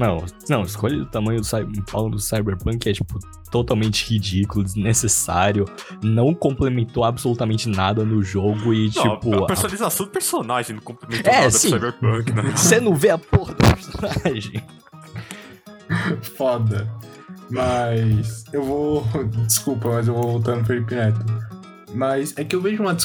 [0.00, 3.18] Não, não, escolha o tamanho do, cy- pau do Cyberpunk é, tipo,
[3.50, 5.66] totalmente ridículo, desnecessário,
[6.02, 9.34] não complementou absolutamente nada no jogo e, Não, tipo...
[9.34, 11.70] a a- personalização do personagem não complementa É, nada sim.
[11.70, 12.42] pro Cyberpunk, né?
[12.56, 14.62] Você não vê a porra do personagem.
[16.36, 16.88] Foda.
[17.50, 19.04] Mas eu vou.
[19.46, 21.18] Desculpa, mas eu vou voltando pro Felipe Neto.
[21.94, 22.96] Mas é que eu vejo uma,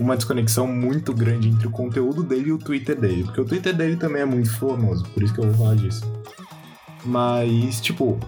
[0.00, 3.24] uma desconexão muito grande entre o conteúdo dele e o Twitter dele.
[3.24, 6.02] Porque o Twitter dele também é muito famoso, por isso que eu vou falar disso.
[7.04, 8.18] Mas, tipo,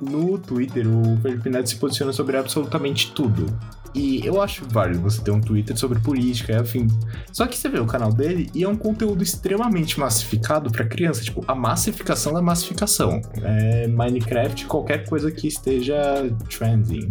[0.00, 3.46] no Twitter o Felipe Neto se posiciona sobre absolutamente tudo.
[3.94, 6.86] E eu acho válido você ter um Twitter sobre política e afim.
[7.32, 11.22] Só que você vê o canal dele e é um conteúdo extremamente massificado pra criança.
[11.22, 13.22] Tipo, a massificação da massificação.
[13.42, 15.96] É Minecraft, qualquer coisa que esteja
[16.50, 17.10] trending.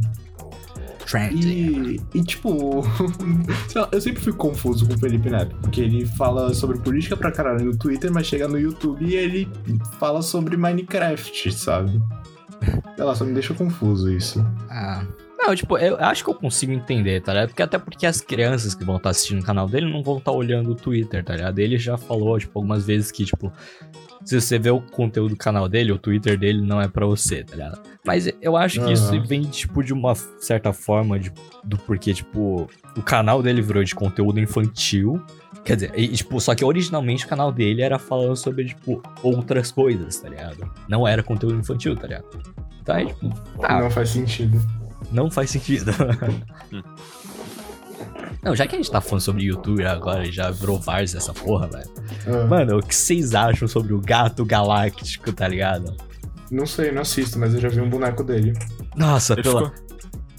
[1.34, 2.82] E, e, tipo,
[3.76, 7.32] lá, eu sempre fico confuso com o Felipe Neto, porque ele fala sobre política pra
[7.32, 9.48] caralho no Twitter, mas chega no YouTube e ele
[10.00, 12.02] fala sobre Minecraft, sabe?
[12.96, 14.46] Sei lá, só me deixa confuso isso.
[14.70, 15.06] Ah.
[15.46, 17.50] Não, tipo, eu acho que eu consigo entender, tá ligado?
[17.50, 20.32] Porque até porque as crianças que vão estar assistindo o canal dele não vão estar
[20.32, 21.60] olhando o Twitter, tá ligado?
[21.60, 23.54] Ele já falou, tipo, algumas vezes que, tipo,
[24.24, 27.44] se você vê o conteúdo do canal dele, o Twitter dele não é pra você,
[27.44, 27.80] tá ligado?
[28.04, 29.24] Mas eu acho que isso Aham.
[29.24, 31.32] vem, tipo, de uma certa forma de,
[31.64, 32.68] do porquê, tipo,
[32.98, 35.24] o canal dele virou de conteúdo infantil.
[35.64, 39.72] Quer dizer, e, tipo, só que originalmente o canal dele era falando sobre, tipo, outras
[39.72, 40.72] coisas, tá ligado?
[40.90, 42.26] Não era conteúdo infantil, tá ligado?
[42.82, 43.30] Então, é, tipo,
[43.62, 44.60] tá, Não faz sentido.
[45.12, 45.92] Não faz sentido.
[48.44, 51.68] Não, já que a gente tá falando sobre YouTube agora, já virou Vars essa porra,
[51.68, 51.90] velho.
[52.28, 55.96] Ah, Mano, o que vocês acham sobre o gato galáctico, tá ligado?
[56.52, 58.54] não sei, não assisto, mas eu já vi um boneco dele.
[58.96, 59.72] Nossa, Ele pela.
[59.72, 59.86] ficou-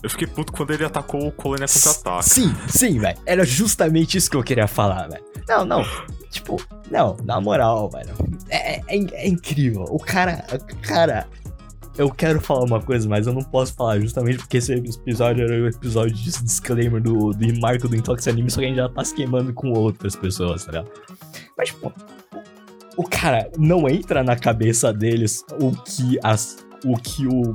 [0.04, 2.24] Eu fiquei puto quando ele atacou o Colônia contra-ataque.
[2.28, 3.18] Sim, sim, velho.
[3.26, 5.24] Era justamente isso que eu queria falar, velho.
[5.48, 5.84] Não, não.
[6.30, 8.14] Tipo, não, na moral, velho.
[8.48, 9.82] É, é, é incrível.
[9.90, 10.44] O cara.
[10.52, 11.26] O cara.
[11.99, 15.62] Eu quero falar uma coisa, mas eu não posso falar, justamente porque esse episódio era
[15.62, 18.88] o episódio de disclaimer do, do marco do Intox Anime, só que a gente já
[18.88, 20.90] tá se queimando com outras pessoas, tá ligado?
[21.57, 21.90] Mas, tipo,
[22.99, 26.59] o, cara não entra na cabeça deles o que as.
[26.84, 27.55] O que o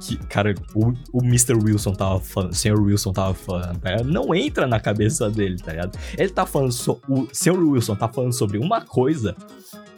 [0.00, 1.54] que, cara, o, o Mr.
[1.54, 2.80] Wilson tava falando, o Sr.
[2.80, 4.10] Wilson tava falando, tá ligado?
[4.10, 5.98] Não entra na cabeça dele, tá ligado?
[6.16, 7.58] Ele tá falando, so, o Sr.
[7.58, 9.36] Wilson tá falando sobre uma coisa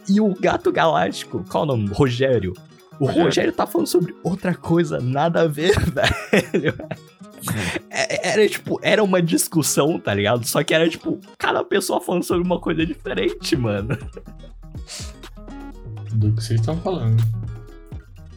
[0.07, 1.87] e o gato galáctico, qual o nome?
[1.93, 2.53] Rogério.
[2.99, 3.51] O Rogério.
[3.53, 6.75] Tá falando sobre outra coisa, nada a ver, velho.
[7.89, 10.45] É- Era tipo, era uma discussão, tá ligado?
[10.45, 13.97] Só que era tipo, cada pessoa falando sobre uma coisa diferente, mano.
[16.13, 17.23] Do que vocês estão falando.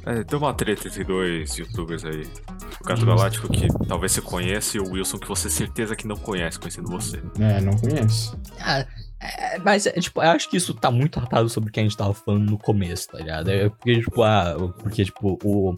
[0.05, 2.27] É, deu uma treta entre dois youtubers aí.
[2.81, 3.07] O Gato.
[3.07, 6.89] Galáctico, que talvez você conheça, e o Wilson, que você certeza que não conhece, conhecendo
[6.89, 7.23] você.
[7.39, 8.37] É, não conheço.
[8.61, 8.85] Ah,
[9.23, 11.83] é, mas, é, tipo, eu acho que isso tá muito atado sobre o que a
[11.83, 13.51] gente tava falando no começo, tá ligado?
[13.51, 15.75] É porque, tipo, ah, porque, tipo, o,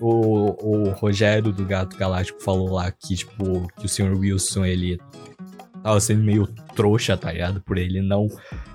[0.00, 4.16] o, o Rogério do Gato Galáctico falou lá que, tipo, que o Sr.
[4.18, 4.98] Wilson, ele
[5.82, 7.60] tava sendo meio trouxa, tá ligado?
[7.60, 8.28] Por ele não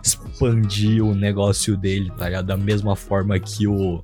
[0.03, 2.45] expandir o negócio dele, tá ligado?
[2.45, 4.01] Da mesma forma que o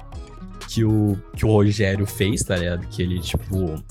[0.67, 2.86] que o que o Rogério fez, tá ligado?
[2.88, 3.82] Que ele tipo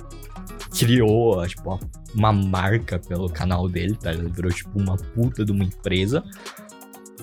[0.71, 1.81] criou, tipo,
[2.15, 4.13] uma marca pelo canal dele, tá?
[4.13, 6.23] Ele virou tipo uma puta de uma empresa.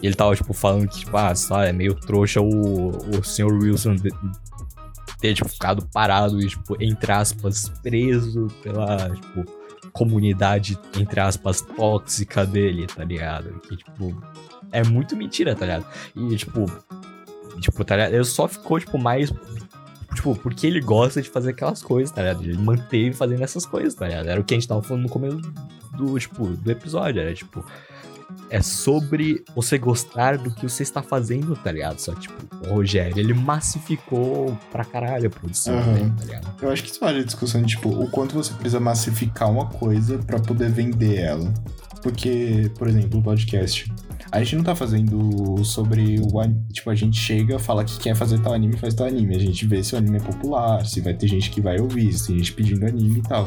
[0.01, 3.95] Ele tava tipo falando que tipo, ah, sabe, é meio trouxa o o senhor Wilson
[5.19, 9.45] ter tipo ficado parado e tipo entre aspas preso pela tipo
[9.95, 13.61] comunidade, entre aspas, tóxica dele, tá ligado?
[13.61, 14.21] Que, tipo,
[14.73, 15.85] é muito mentira, tá ligado?
[16.13, 16.65] E, tipo,
[17.61, 18.13] tipo, tá ligado?
[18.13, 19.31] Ele só ficou, tipo, mais.
[20.15, 22.43] Tipo, porque ele gosta de fazer aquelas coisas, tá ligado?
[22.43, 24.27] Ele manteve fazendo essas coisas, tá ligado?
[24.27, 25.37] Era o que a gente tava falando no começo
[25.95, 27.63] do, tipo, do episódio, era, tipo.
[28.49, 31.99] É sobre você gostar do que você está fazendo, tá ligado?
[31.99, 35.93] Só que, tipo, o Rogério, ele massificou pra caralho a produção Aham.
[35.93, 36.47] dele, tá ligado?
[36.61, 39.67] Eu acho que isso vale a discussão de, tipo, o quanto você precisa massificar uma
[39.67, 41.53] coisa pra poder vender ela.
[42.01, 43.91] Porque, por exemplo, o podcast.
[44.31, 46.29] A gente não tá fazendo sobre o
[46.73, 49.35] Tipo, a gente chega, fala que quer fazer tal anime, faz tal anime.
[49.35, 52.11] A gente vê se o anime é popular, se vai ter gente que vai ouvir,
[52.13, 53.45] se tem gente pedindo anime e tal.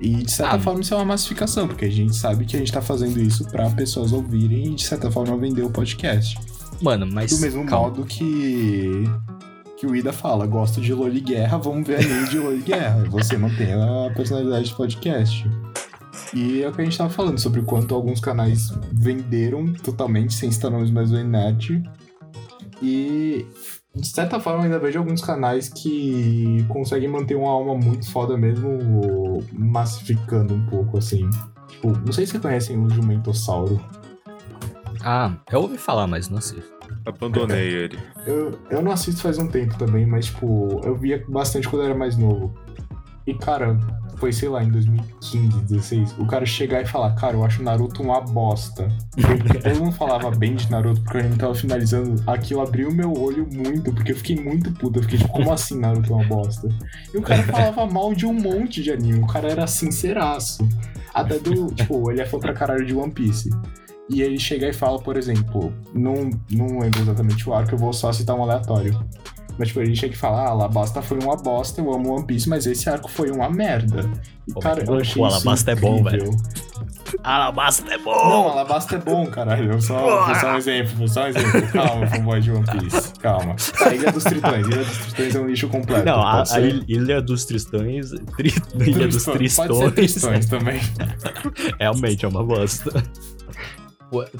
[0.00, 2.58] E de certa Ah, forma isso é uma massificação, porque a gente sabe que a
[2.58, 6.38] gente tá fazendo isso pra pessoas ouvirem e de certa forma vender o podcast.
[6.80, 7.30] Mano, mas.
[7.30, 7.88] Do mesmo calma.
[7.88, 9.04] modo que
[9.78, 13.02] que o Ida fala, gosto de Loli Guerra, vamos ver anime de Loli Guerra.
[13.08, 15.48] Você mantém a personalidade do podcast.
[16.34, 20.34] E é o que a gente tava falando, sobre o quanto alguns canais venderam totalmente,
[20.34, 21.82] sem estar nomes mais do net.
[22.82, 23.46] E
[23.94, 28.78] de certa forma ainda vejo alguns canais que conseguem manter uma alma muito foda mesmo,
[29.52, 31.28] massificando um pouco, assim.
[31.68, 33.80] Tipo, não sei se vocês conhecem o Jumentossauro.
[35.02, 36.70] Ah, eu ouvi falar, mas não assisto.
[37.04, 37.98] Abandonei ele.
[38.26, 41.86] Eu, eu não assisto faz um tempo também, mas, tipo, eu via bastante quando eu
[41.86, 42.54] era mais novo.
[43.26, 43.78] E, cara,
[44.20, 48.02] foi, sei lá, em 2015, 16, o cara chegar e falar, cara, eu acho Naruto
[48.02, 48.86] uma bosta.
[49.64, 52.22] Eu não falava bem de Naruto porque o anime tava finalizando.
[52.26, 54.98] Aquilo abriu meu olho muito, porque eu fiquei muito puto.
[54.98, 56.68] Eu fiquei tipo, como assim Naruto é uma bosta?
[57.12, 59.20] E o cara falava mal de um monte de anime.
[59.20, 60.68] O cara era sinceraço.
[61.14, 63.48] Até do, tipo, ele é fã pra caralho de One Piece.
[64.10, 67.92] E ele chega e fala, por exemplo, não, não lembro exatamente o arco, eu vou
[67.92, 69.00] só citar um aleatório.
[69.60, 72.48] Mas, tipo, ele chega e fala, ah, Alabasta foi uma bosta, eu amo One Piece,
[72.48, 74.10] mas esse arco foi uma merda.
[74.48, 76.34] E, Pô, cara, eu o achei isso Alabasta é bom, incrível.
[77.22, 78.30] Alabasta é bom!
[78.30, 79.78] Não, Alabasta é bom, caralho.
[79.82, 81.68] Só, só um exemplo, só um exemplo.
[81.72, 83.12] Calma, fanboy de One Piece.
[83.20, 83.54] Calma.
[83.84, 84.66] A Ilha dos Tritões.
[84.66, 86.06] Ilha dos Tritões é um lixo completo.
[86.06, 88.12] Não, a, a Ilha dos Tristões.
[88.34, 89.92] Tri, Ilha dos Pode ser Tristões.
[89.92, 90.80] Tristões também.
[91.78, 93.04] Realmente é uma bosta.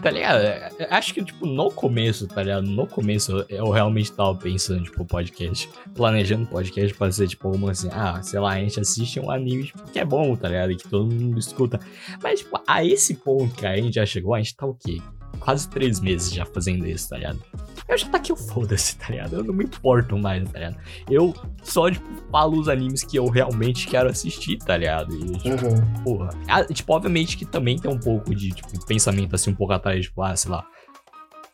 [0.02, 0.40] Tá ligado?
[0.40, 2.66] É, é, Acho que, tipo, no começo, tá ligado?
[2.66, 5.68] No começo eu- realmente tava pensando, tipo, podcast.
[5.94, 9.64] Planejando podcast pra ser, tipo, uma assim, ah, sei lá, a gente assiste um anime
[9.64, 10.76] tipo, que é bom, tá ligado?
[10.76, 11.78] Que todo mundo escuta.
[12.22, 15.00] Mas, tipo, a esse ponto que a gente já chegou, a gente tá o quê?
[15.41, 17.43] Quase três meses já fazendo isso, tá ligado?
[17.88, 19.36] Eu já tá aqui, o foda-se, tá ligado?
[19.36, 20.76] Eu não me importo mais, tá ligado?
[21.11, 25.14] Eu só, tipo, falo os animes que eu realmente quero assistir, tá ligado?
[25.16, 26.03] E, tipo, Uhum.
[26.05, 26.30] Porra.
[26.47, 30.05] Ah, tipo, obviamente que também tem um pouco de, tipo, pensamento assim, um pouco atrás,
[30.05, 30.64] tipo, ah, sei lá.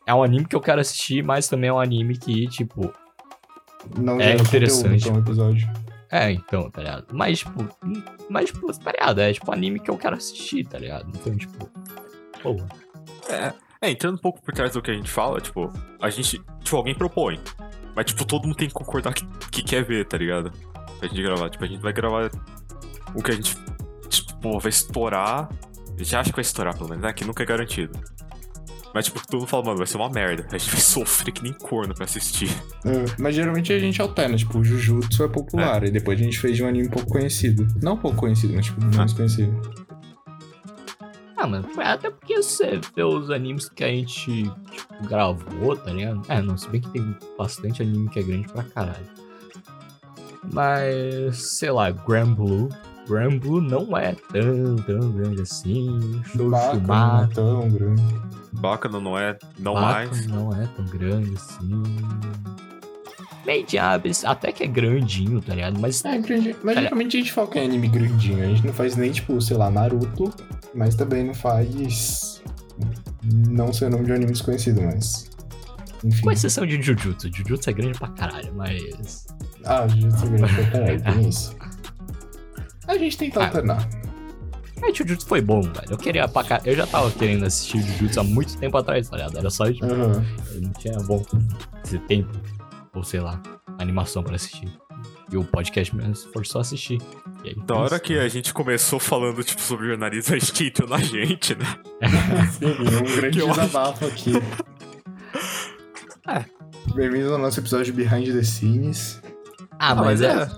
[0.07, 2.93] É um anime que eu quero assistir, mas também é um anime que, tipo.
[3.99, 5.05] Não É interessante.
[5.05, 5.71] conteúdo um episódio.
[6.11, 7.07] É, então, tá ligado?
[7.13, 7.69] Mas, tipo.
[8.29, 9.21] Mas, tipo, tá ligado?
[9.21, 11.09] É tipo anime que eu quero assistir, tá ligado?
[11.15, 11.69] Então, tipo.
[12.43, 12.67] Porra.
[13.29, 16.41] É, entrando um pouco por trás do que a gente fala, tipo, a gente.
[16.63, 17.39] Tipo, alguém propõe.
[17.95, 20.53] Mas, tipo, todo mundo tem que concordar que, que quer ver, tá ligado?
[20.99, 21.51] Pra gente gravar.
[21.51, 22.31] Tipo, a gente vai gravar
[23.15, 23.57] o que a gente.
[24.09, 25.49] Tipo, vai estourar.
[25.95, 27.13] A gente acha que vai estourar, pelo menos, né?
[27.13, 27.99] Que nunca é garantido.
[28.95, 30.47] Mas, tipo, todo mundo fala, mano, vai ser uma merda.
[30.51, 32.51] A gente vai sofrer que nem corno pra assistir.
[32.85, 36.39] É, Mas geralmente a gente alterna, tipo, o Jujutsu é popular, e depois a gente
[36.39, 37.67] fez de um anime pouco conhecido.
[37.83, 39.86] Não pouco conhecido, mas tipo, menos conhecido.
[41.37, 46.23] Ah, mano, até porque você vê os animes que a gente, tipo, gravou, tá ligado?
[46.29, 49.07] É, não, se bem que tem bastante anime que é grande pra caralho.
[50.53, 52.69] Mas, sei lá, Grand Blue.
[53.09, 56.23] Grand Blue não é tão, tão grande assim.
[56.25, 58.21] Show Baca não é tão grande.
[58.53, 60.27] Bacana não é, não Baca mais.
[60.27, 61.83] não é tão grande assim.
[63.47, 65.79] Made in Abyss até que é grandinho, tá ligado?
[65.79, 66.57] Mas É, grande.
[66.63, 68.43] Mas geralmente a gente foca em anime grandinho.
[68.43, 70.33] A gente não faz nem, tipo, sei lá, Naruto,
[70.75, 72.43] mas também não faz.
[73.25, 75.31] Não sei o nome de um anime desconhecido, mas.
[76.05, 76.23] Enfim.
[76.23, 77.29] com exceção de Jujutsu.
[77.35, 79.27] Jujutsu é grande pra caralho, mas.
[79.65, 81.57] Ah, Jujutsu é grande pra caralho, tem isso.
[82.87, 83.45] A gente tenta Ah.
[83.47, 83.89] alternar.
[84.83, 85.87] É, Jujutsu foi bom, velho.
[85.91, 86.61] Eu queria pra cá.
[86.65, 89.39] Eu já tava querendo assistir Jujutsu há muito tempo atrás, tá ligado?
[89.39, 91.23] Era só, tipo, eu não tinha bom
[91.83, 92.29] esse tempo.
[92.97, 93.39] Ou sei lá,
[93.79, 94.73] animação pra assistir.
[95.31, 96.99] E o podcast mesmo forçou a assistir.
[97.45, 100.89] E aí, Da hora que a gente começou falando, tipo, sobre jornalismo, a gente entrou
[100.89, 101.67] na gente, né?
[102.59, 104.33] Sim, um grande Que eu desabafo aqui.
[106.27, 106.45] É.
[106.95, 109.21] Bem-vindos ao nosso episódio de Behind the Scenes.
[109.79, 110.49] Ah, mas é.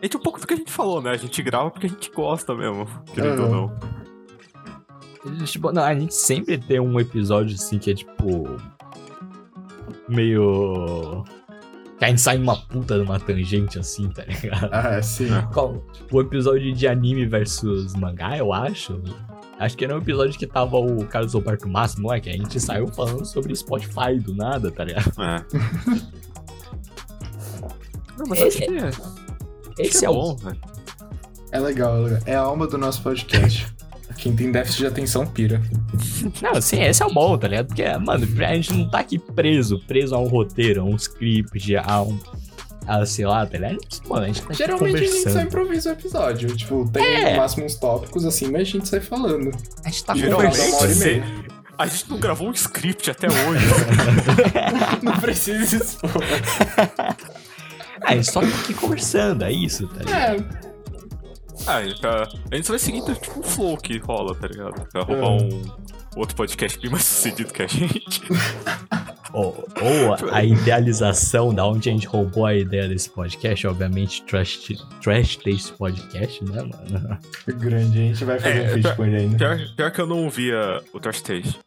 [0.00, 1.10] É tipo um pouco do que a gente falou, né?
[1.10, 5.44] A gente grava porque a gente gosta mesmo, querendo ou não.
[5.44, 8.56] Tipo, não, a gente sempre tem um episódio assim que é tipo.
[10.08, 11.22] meio.
[12.02, 14.68] Que a gente sai numa puta de uma tangente assim, tá ligado?
[14.72, 15.28] Ah, sim.
[15.52, 15.86] Qual?
[16.10, 19.00] O episódio de anime versus mangá, eu acho.
[19.56, 22.18] Acho que era um episódio que tava o Carlos Roberto Máximo, não é?
[22.18, 25.12] Que a gente saiu falando sobre Spotify do nada, tá ligado?
[25.22, 25.44] É.
[28.18, 29.02] Não, mas Esse- acho que é, acho
[29.78, 30.14] Esse que é, é o.
[30.14, 30.58] bom, velho.
[31.52, 32.20] É legal, é legal.
[32.26, 33.71] É a alma do nosso podcast.
[34.22, 35.60] Quem tem déficit de atenção pira.
[36.40, 37.66] Não, sim, esse é o bom, tá ligado?
[37.66, 41.74] Porque, mano, a gente não tá aqui preso, preso a um roteiro, a um script,
[41.76, 42.16] a um.
[42.86, 43.78] A, sei lá, tá ligado?
[44.08, 46.56] Mano, a gente tá aqui Geralmente a gente só improvisa o episódio.
[46.56, 47.30] Tipo, tem É.
[47.32, 49.50] no máximo uns tópicos assim, mas a gente sai falando.
[49.84, 51.24] A gente tá Geralmente, e conversando.
[51.78, 53.66] a gente não gravou um script até hoje.
[55.02, 56.10] Não precisa expor.
[56.78, 57.16] Ah,
[58.04, 60.44] a gente só tá aqui conversando, é isso, tá ligado?
[60.68, 60.71] É,
[61.66, 64.86] ah, pra- a gente só vai seguindo tipo um flow que rola, tá ligado?
[64.90, 65.28] Pra roubar É.
[65.44, 65.62] um
[66.16, 68.22] outro podcast bem mais sucedido que a gente.
[69.34, 74.58] Ou, ou a idealização da onde a gente roubou a ideia desse podcast, obviamente, Trash,
[75.02, 77.18] trash Taste Podcast, né, mano?
[77.58, 77.98] grande.
[77.98, 79.38] A gente vai fazer É, um pra- com ele ainda.
[79.38, 81.58] Pior, pior que eu não ouvia o Trash Taste.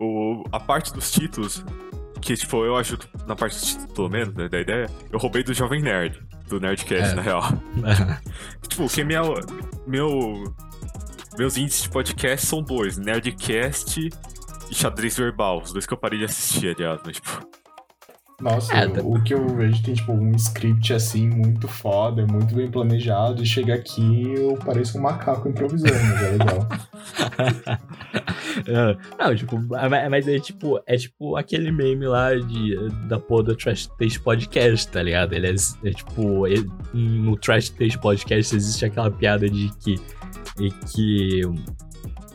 [0.00, 1.62] O, a parte dos títulos,
[2.22, 5.42] que tipo, eu ajudo na parte dos títulos, pelo menos, né, da ideia, eu roubei
[5.44, 6.18] do Jovem Nerd,
[6.50, 7.14] do Nerdcast, É.
[7.14, 7.42] na real.
[8.68, 9.22] Tipo, que minha,
[9.86, 10.52] meu,
[11.38, 14.08] meus índices de podcast são dois, Nerdcast
[14.70, 17.48] e Xadrez Verbal, os dois que eu parei de assistir, aliás, mas tipo...
[18.40, 22.54] Nossa, É, tá- o que eu vejo tem, tipo, um script assim, muito foda, muito
[22.54, 26.68] bem planejado, e chega aqui eu pareço um macaco improvisando, mas é legal.
[28.68, 32.76] Ah, Não, tipo, mas mas é tipo, é tipo aquele meme lá de,
[33.08, 35.32] da porra do Trash Taste Podcast, tá ligado?
[35.34, 35.54] Ele é,
[35.88, 39.96] é tipo, ele- no Trash Taste Podcast existe aquela piada de que,
[40.58, 41.42] e que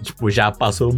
[0.06, 0.92] tipo, já passou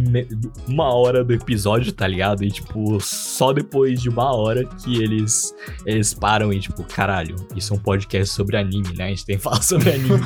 [0.68, 2.44] uma hora do episódio, tá ligado?
[2.44, 5.54] E, tipo, só depois de uma hora que eles,
[5.84, 9.06] eles param e, tipo, caralho, isso é um podcast sobre anime, né?
[9.06, 10.20] A gente tem que falar sobre anime.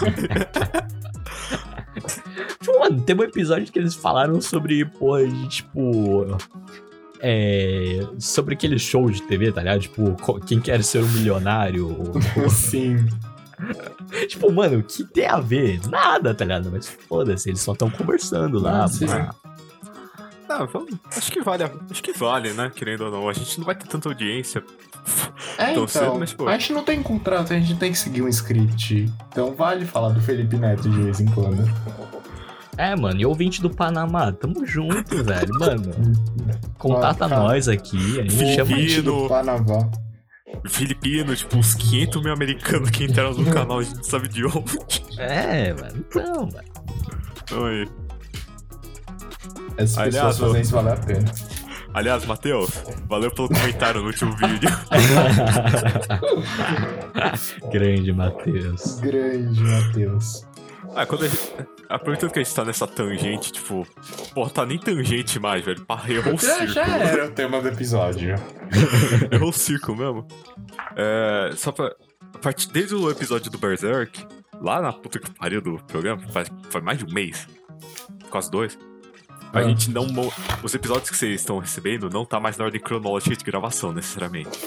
[2.61, 6.27] tipo, mano, tem um episódio que eles falaram sobre, porra, de, tipo...
[7.25, 9.81] É, sobre aquele show de TV, tá ligado?
[9.81, 11.89] Tipo, quem quer ser um milionário?
[11.89, 12.21] ou-
[12.51, 13.07] Sim.
[14.29, 15.81] Tipo, mano, o que tem a ver?
[15.89, 16.71] Nada, tá ligado?
[16.71, 18.87] Mas foda-se, eles só estão conversando lá.
[18.89, 19.35] Pá.
[20.49, 23.29] Ah, vamos, acho que vale, acho que vale, né, querendo ou não.
[23.29, 24.63] A gente não vai ter tanta audiência.
[25.57, 26.47] É, Tão então, cedo, mas, pô.
[26.47, 29.11] a gente não tem contrato, a gente tem que seguir um script.
[29.29, 31.65] Então vale falar do Felipe Neto de vez em quando.
[32.77, 35.59] É, mano, e ouvinte do Panamá, tamo junto, velho.
[35.59, 35.93] Mano,
[36.79, 38.71] contata Ah, nós aqui, a gente chama.
[38.71, 39.91] Ouvinte do Filipino.
[40.69, 44.79] Filipino, tipo, uns 500 mil americanos que entraram no canal, a gente sabe de onde.
[45.19, 47.63] É, mano, então, velho.
[47.63, 47.89] Oi.
[49.77, 51.33] Essas Aliás, pessoas fazem isso valer a pena.
[51.95, 52.71] Aliás, Matheus,
[53.07, 54.71] valeu pelo comentário no último vídeo.
[57.71, 58.99] Grande Matheus.
[59.01, 60.47] Grande, Matheus.
[60.95, 61.53] Ah, quando a gente.
[61.89, 63.87] Aproveitando que a gente tá nessa tangente, tipo.
[64.35, 65.85] Pô, tá nem tangente mais, velho.
[65.85, 66.69] Pá, errou o círculo.
[66.69, 68.35] já era o tema do episódio.
[69.31, 70.27] Errou o círculo mesmo.
[70.97, 71.95] É, só pra.
[72.73, 74.27] Desde o episódio do Berserk,
[74.61, 77.47] lá na puta que pariu do programa, faz, faz mais de um mês.
[78.31, 78.79] Quase dois.
[79.53, 79.63] A Ah.
[79.65, 80.07] gente não.
[80.63, 84.59] Os episódios que vocês estão recebendo não tá mais na ordem cronológica de gravação, necessariamente.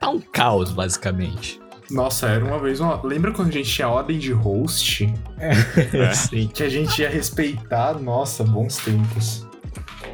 [0.00, 1.60] Tá um caos, basicamente.
[1.90, 3.00] Nossa, era uma vez uma.
[3.02, 5.12] Lembra quando a gente tinha ordem de host?
[5.40, 6.12] É.
[6.12, 6.48] Sim.
[6.48, 7.98] Que a gente ia respeitar?
[7.98, 9.46] Nossa, bons tempos.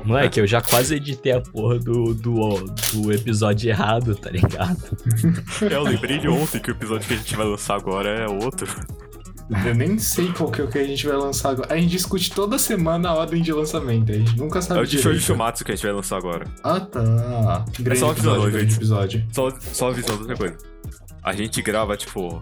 [0.05, 4.97] Moleque, eu já quase editei a porra do, do, do episódio errado, tá ligado?
[5.63, 8.29] É, eu lembrei de ontem que o episódio que a gente vai lançar agora é
[8.29, 8.69] outro.
[9.65, 11.73] Eu nem sei qual que é o que a gente vai lançar agora.
[11.73, 14.11] A gente discute toda semana a ordem de lançamento.
[14.11, 15.21] A gente nunca sabe É o de Show de.
[15.21, 16.47] Shumatsu que a gente vai lançar agora.
[16.65, 17.65] Ah, tá.
[17.79, 18.77] Grande só avisando, episódio, grande gente.
[18.79, 19.27] episódio.
[19.33, 20.57] Só, só avisando outra coisa.
[21.27, 22.41] A gente grava, tipo.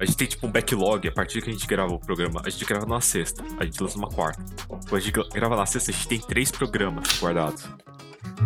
[0.00, 2.50] A gente tem tipo um backlog, a partir que a gente grava o programa, a
[2.50, 4.42] gente grava na sexta, a gente lança numa quarta.
[4.66, 7.68] Quando a gente gra- grava na sexta, a gente tem três programas guardados.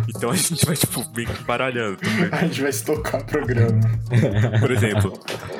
[0.07, 1.97] Então a gente vai, tipo, meio que baralhando.
[1.97, 2.29] também.
[2.31, 3.79] A gente vai estocar programa.
[4.59, 5.13] Por exemplo,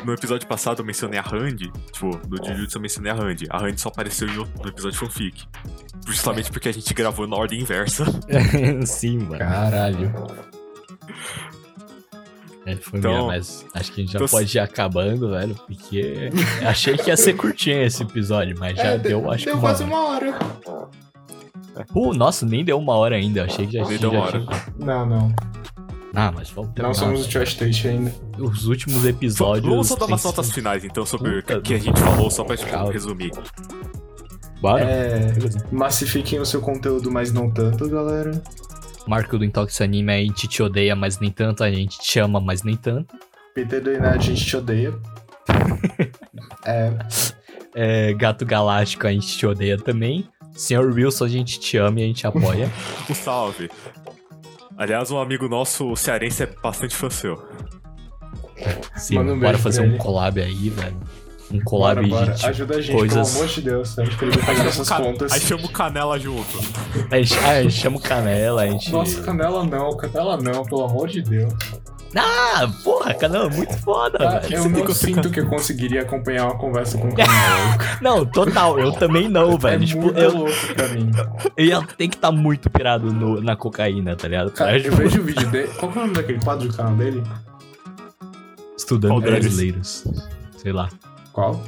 [0.05, 3.47] no episódio passado eu mencionei a Randy, tipo, no Jujutsu eu mencionei a Randy.
[3.49, 5.45] A Randy só apareceu no episódio fanfic.
[6.05, 8.05] Justamente porque a gente gravou na ordem inversa.
[8.85, 9.39] Sim, mano.
[9.39, 10.13] Caralho.
[12.69, 15.55] É, foi Então- mesmo, mas acho que a gente já então- pode ir acabando, velho,
[15.65, 16.29] porque
[16.67, 19.61] achei que ia ser curtinho esse episódio, mas já É, deu, acho deu que uma
[19.69, 19.91] quase hora.
[19.93, 20.39] uma hora.
[21.95, 24.43] Uh, nossa, nem deu uma hora ainda, achei que já, Nem já deu uma tinha.
[24.43, 24.63] hora.
[24.77, 25.35] Não, não.
[26.13, 26.93] Ah, mas vamos Não terminar.
[26.95, 28.11] somos o Trash Taste ainda.
[28.39, 29.69] Os últimos episódios...
[29.69, 32.57] Vamos só dar umas notas finais, então, sobre o que a gente falou, só pra
[32.57, 32.91] tipo, Calma.
[32.91, 33.31] resumir.
[34.59, 34.83] Bora?
[34.83, 35.33] É.
[35.71, 38.31] Massifiquem o seu conteúdo, mas não tanto, galera.
[39.07, 42.39] Marco do Intox Anime, a gente te odeia, mas nem tanto, a gente te ama,
[42.39, 43.15] mas nem tanto.
[43.55, 44.93] Peter do Iná, a gente te odeia.
[46.65, 46.91] é.
[47.73, 50.27] É, Gato Galáctico, a gente te odeia também.
[50.51, 52.69] Senhor Wilson, a gente te ama e a gente apoia.
[53.09, 53.69] Um salve.
[54.75, 57.47] Aliás, um amigo nosso cearense é bastante fã seu.
[58.95, 60.97] Sim, um bora fazer um collab aí, velho.
[61.51, 62.33] Um collab bora, bora.
[62.35, 63.99] de Ajuda a gente, coisas- pelo amor de Deus.
[63.99, 65.31] A gente precisa pagar nossas Ca- contas.
[65.31, 66.57] Aí chama o Canela junto.
[67.09, 68.91] A gente, ah, a gente chama o Canela, a gente.
[68.91, 71.53] Nossa, canela não, canela não, pelo amor de Deus.
[72.15, 74.55] Ah, porra, Canela é muito foda, Ah, velho.
[74.55, 77.77] eu você tem não sinto que eu conseguiria acompanhar uma conversa com canela.
[78.01, 79.85] Não, total, eu também não, é velho.
[79.85, 81.11] tipo, muito eu, louco pra mim.
[81.57, 84.51] eu ia ter que estar muito pirado no- na cocaína, tá ligado?
[84.51, 85.67] Cara, eu tipo, vejo o vídeo dele.
[85.77, 87.21] Qual que é o nome daquele quadro do canal dele?
[88.77, 89.39] Estudando Qual deles?
[89.45, 90.03] brasileiros.
[90.57, 90.89] Sei lá.
[91.37, 91.61] Qual?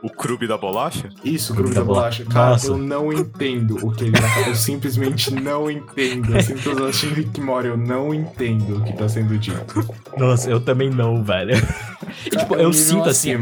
[0.00, 1.08] O Krub da bolacha?
[1.24, 2.24] Isso, Grupo Grupo da da Bolacha.
[2.24, 2.68] Cara, Nossa.
[2.68, 4.46] eu não entendo o que ele tá falando.
[4.46, 6.36] Eu simplesmente não entendo.
[6.36, 9.92] Assim que eu tô assistindo Rick Morty, eu não entendo o que tá sendo dito.
[10.16, 11.50] Nossa, eu também não, velho.
[12.24, 13.32] E, tipo, eu sinto assim,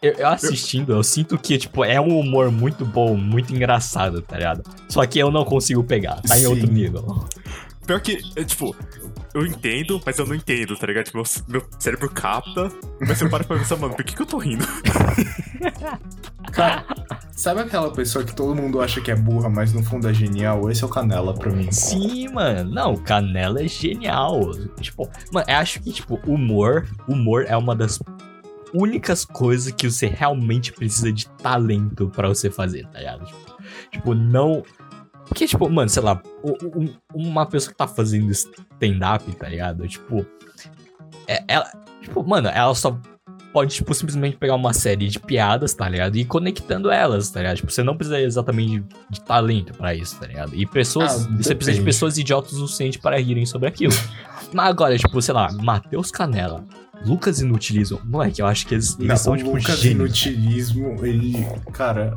[0.00, 4.38] eu, eu assistindo, eu sinto que, tipo, é um humor muito bom, muito engraçado, tá
[4.38, 4.62] ligado?
[4.88, 6.46] Só que eu não consigo pegar, tá em Sim.
[6.46, 7.26] outro nível.
[7.90, 8.76] Pior que, é, tipo,
[9.34, 11.06] eu entendo, mas eu não entendo, tá ligado?
[11.06, 12.70] Tipo, meu, meu cérebro capta,
[13.00, 14.64] mas eu paro pra pensar, mano, por que, que eu tô rindo?
[16.54, 16.86] Cara,
[17.32, 20.70] sabe aquela pessoa que todo mundo acha que é burra, mas no fundo é genial?
[20.70, 21.66] Esse é o Canela pra mim.
[21.72, 22.70] Sim, mano.
[22.70, 24.52] Não, Canela é genial.
[24.80, 27.98] Tipo, mano, eu acho que, tipo, humor, humor é uma das
[28.72, 33.26] únicas coisas que você realmente precisa de talento pra você fazer, tá ligado?
[33.26, 34.62] Tipo, tipo, não.
[35.30, 36.20] Porque, tipo, mano, sei lá,
[37.14, 39.86] uma pessoa que tá fazendo stand-up, tá ligado?
[39.86, 40.26] Tipo,
[41.28, 41.70] é- ela.
[42.02, 42.98] Tipo, mano, ela só
[43.52, 46.16] pode, tipo, simplesmente pegar uma série de piadas, tá ligado?
[46.16, 47.58] E ir conectando elas, tá ligado?
[47.58, 50.52] Tipo, você não precisa exatamente de, de talento pra isso, tá ligado?
[50.52, 51.26] E pessoas.
[51.26, 53.94] Ah, você precisa de pessoas idiotas o suficiente para rirem sobre aquilo.
[54.52, 56.64] Mas agora, tipo, sei lá, Matheus Canela,
[57.06, 60.24] Lucas Inutilismo, moleque, eu acho que eles, eles Não, são, tipo, Lucas gênios.
[60.26, 61.46] Inutilismo, ele.
[61.72, 62.16] Cara.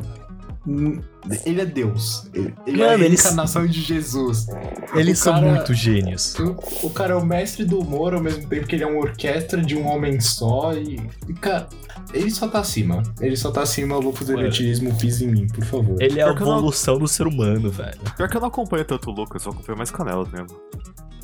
[1.45, 2.27] Ele é Deus.
[2.33, 4.47] Ele, ele é Mano, a eles- encarnação de Jesus.
[4.93, 6.35] Eles o são cara- muito gênios.
[6.39, 8.99] O, o cara é o mestre do humor ao mesmo tempo que ele é uma
[8.99, 10.99] orquestra de um homem só e.
[11.27, 11.67] e, cara,
[12.13, 13.01] ele só tá acima.
[13.21, 16.01] Ele só tá acima, eu vou fazer inutilismo, fiz em mim, por favor.
[16.01, 17.97] Ele é a eu não- evolução do ser humano, velho.
[18.17, 20.57] Pior que eu não acompanho tanto o Lucas, eu acompanho mais Canela mesmo.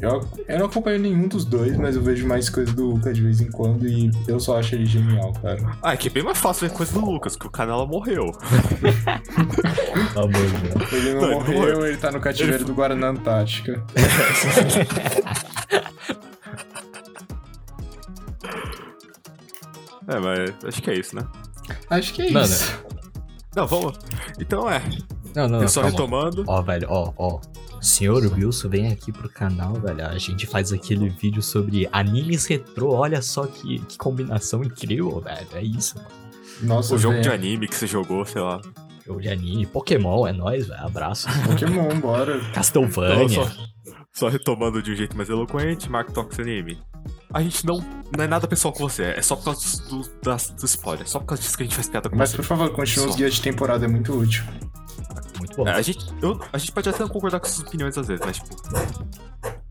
[0.02, 3.22] Eu, eu não acompanho nenhum dos dois, mas eu vejo mais coisa do Luca de
[3.22, 5.60] vez em quando e eu só acho ele genial, cara.
[5.84, 8.32] Ah, é que é bem mais fácil ver coisa do Lucas, que o Canela morreu.
[10.16, 10.94] Amor de Deus.
[10.94, 11.86] Ele não Não, ele morreu, morreu.
[11.88, 13.84] ele tá no cativeiro do Guaraná Antártica.
[20.08, 21.24] É, mas acho que é isso, né?
[21.90, 22.74] Acho que é Mano, isso.
[23.56, 23.98] Não, vamos.
[24.40, 24.82] Então é,
[25.36, 25.92] Não, não, eu não, só calma.
[25.96, 26.44] retomando.
[26.48, 27.40] Ó, velho, ó, ó.
[27.82, 30.06] Senhor Wilson, vem aqui pro canal, velho.
[30.06, 32.92] A gente faz aquele vídeo sobre animes retrô.
[32.94, 35.48] Olha só que, que combinação incrível, velho.
[35.54, 36.10] É isso, mano.
[36.62, 37.24] Nossa, O jogo velho.
[37.24, 38.60] de anime que você jogou, sei lá.
[39.10, 39.66] Jogo de anime.
[39.66, 40.86] Pokémon, é nóis, velho.
[40.86, 41.28] Abraço.
[41.48, 42.38] Pokémon, bora.
[42.40, 43.28] Então, Castlevania.
[43.44, 43.50] só,
[44.14, 46.80] só retomando de um jeito mais eloquente, Mark Tox Anime.
[47.34, 47.80] A gente não.
[48.16, 51.06] Não é nada pessoal com você, é só por causa do, das, do spoiler.
[51.06, 52.38] É só por causa disso que a gente faz piada com Mas você.
[52.38, 54.44] por favor, continue os guias de temporada, é muito útil.
[55.40, 55.68] Muito bom.
[55.68, 58.24] É, a, gente, eu- a gente pode até não concordar com suas opiniões às vezes,
[58.24, 58.56] mas tipo.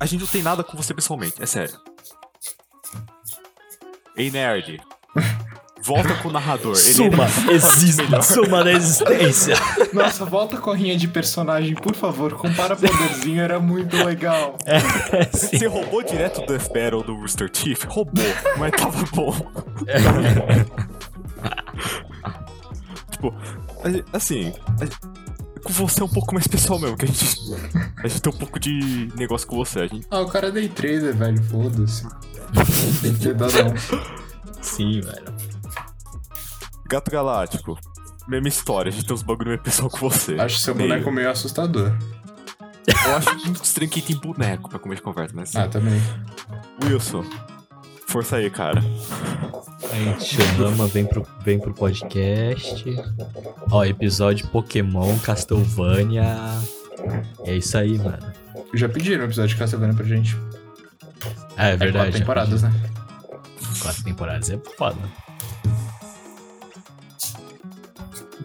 [0.01, 1.76] A gente não tem nada com você pessoalmente, é sério.
[4.16, 4.80] Ei, nerd.
[5.89, 6.72] Volta com o narrador.
[6.72, 8.22] ele Suma, ainda- existe.
[8.22, 9.55] Suma da existência.
[9.93, 12.34] Nossa, volta com a rinha de personagem, por favor.
[12.34, 14.57] Compara poderzinho, era muito legal.
[15.32, 17.84] Você roubou direto do Death Battle do Rooster Teeth?
[17.89, 18.24] Roubou,
[18.59, 19.34] mas tava bom.
[23.11, 24.53] tipo, a- assim,
[25.64, 27.36] com você é um pouco mais pessoal mesmo, que a gente,
[28.05, 29.80] a gente tem um pouco de negócio com você.
[29.80, 32.07] A gente, Ah, o cara é Day Trader, velho, foda-se.
[33.03, 34.62] Tem que ter dado um.
[34.62, 35.47] Sim, velho.
[36.89, 37.78] Gato Galáctico,
[38.26, 40.34] mesma história, a gente tem uns bagulho meio pessoal com você.
[40.41, 40.89] Acho seu Meio.
[40.89, 41.93] boneco meio assustador.
[43.07, 45.55] Eu acho muito estranho quem tem boneco pra comer de conversa, mas.
[45.55, 46.01] Ah, também.
[46.84, 47.22] Wilson,
[48.07, 48.82] força aí, cara.
[49.91, 52.84] A gente ama, vem pro, vem pro podcast.
[53.70, 56.36] Ó, episódio Pokémon, Castlevania.
[57.45, 58.32] É isso aí, mano.
[58.74, 60.36] Já pediram um episódio de Castlevania pra gente.
[61.57, 62.07] É É verdade.
[62.07, 62.72] quatro temporadas, né?
[63.82, 64.97] Quatro temporadas é foda.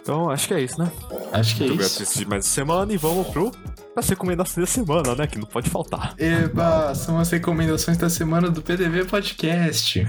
[0.04, 0.92] Então, acho que é isso, né?
[1.32, 2.04] Acho que é Muito isso.
[2.04, 3.54] assistir mais uma semana e vamos pro
[3.96, 5.26] as recomendações da semana, né?
[5.26, 6.14] Que não pode faltar.
[6.18, 10.06] Eba, são as recomendações da semana do PDV Podcast.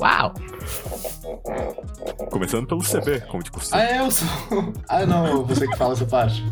[0.00, 0.34] Uau!
[2.32, 3.80] Começando pelo CB, como de costume.
[3.80, 4.26] Ah, é, eu sou.
[4.88, 6.44] Ah, não, você que fala essa parte.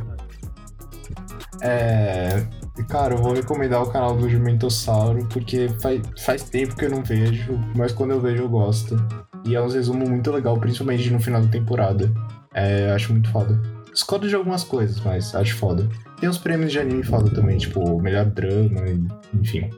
[1.60, 2.46] É.
[2.88, 7.02] Cara, eu vou recomendar o canal do Jumentossauro, porque faz, faz tempo que eu não
[7.02, 8.96] vejo, mas quando eu vejo eu gosto.
[9.44, 12.12] E é um resumo muito legal, principalmente no final da temporada.
[12.54, 13.60] É, eu acho muito foda.
[13.92, 15.88] Discordo de algumas coisas, mas acho foda.
[16.18, 19.70] Tem uns prêmios de anime foda também, tipo, melhor drama, e- enfim.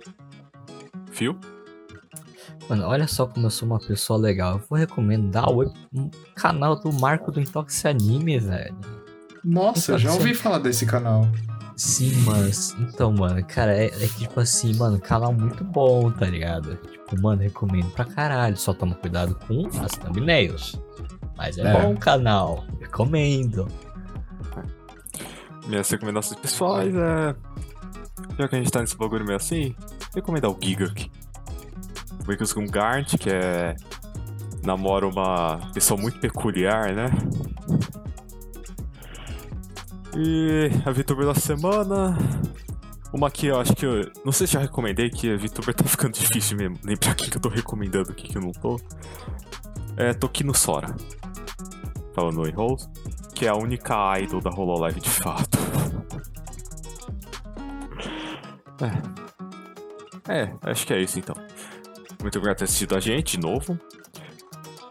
[1.10, 1.38] Fio?
[2.68, 4.54] Mano, olha só como eu sou uma pessoa legal.
[4.54, 5.62] Eu vou recomendar o
[5.94, 8.76] um canal do Marco do Intox Anime, velho.
[9.44, 11.28] Nossa, eu já ouvi falar desse canal.
[11.76, 12.50] Sim, mano.
[12.80, 16.76] Então, mano, cara, é, é tipo assim, mano, canal muito bom, tá ligado?
[16.76, 18.56] Tipo, mano, recomendo pra caralho.
[18.56, 20.80] Só toma cuidado com as thumbnails.
[21.36, 21.80] Mas é, É.
[21.82, 22.64] bom o canal.
[22.80, 23.68] Recomendo.
[25.66, 27.34] Minhas recomendações pessoais é.
[28.38, 29.74] Já que a gente tá nesse bagulho meio assim,
[30.14, 31.10] recomendar o Gigak.
[32.20, 33.74] O Gigak com Garnt, que é.
[34.64, 37.10] namora uma pessoa muito peculiar, né?
[40.16, 42.16] E a VTuber da semana.
[43.12, 44.10] Uma que eu acho que eu.
[44.24, 46.78] Não sei se já recomendei, que a VTuber tá ficando difícil mesmo.
[46.84, 48.80] Lembrar quem que eu tô recomendando aqui que eu não tô.
[49.96, 50.94] É Tokino Sora.
[52.16, 52.88] Falando Oi Rose.
[53.34, 55.58] Que é a única idol da Hololive de fato.
[60.28, 60.42] É.
[60.42, 61.34] É, acho que é isso então.
[62.20, 63.78] Muito obrigado por ter assistido a gente de novo.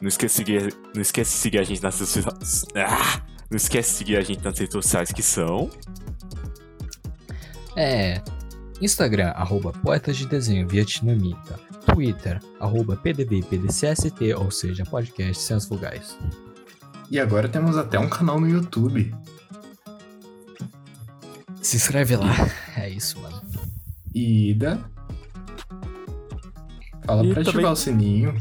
[0.02, 2.66] Não esquece de seguir, não esquece de seguir a gente nas redes sociais.
[2.76, 3.22] Ah!
[3.48, 5.70] Não esquece de seguir a gente nas redes sociais que são.
[7.76, 8.24] É.
[8.82, 11.60] Instagram, arroba Poetas de Desenho Vietnamita.
[11.86, 13.00] Twitter, arroba
[14.36, 16.18] ou seja, podcast sem as vogais.
[17.10, 19.14] E agora temos até um canal no YouTube.
[21.62, 22.32] Se inscreve lá.
[22.78, 23.42] É isso, mano.
[24.14, 24.80] Ida.
[27.06, 28.36] Fala E pra também- ativar o sininho.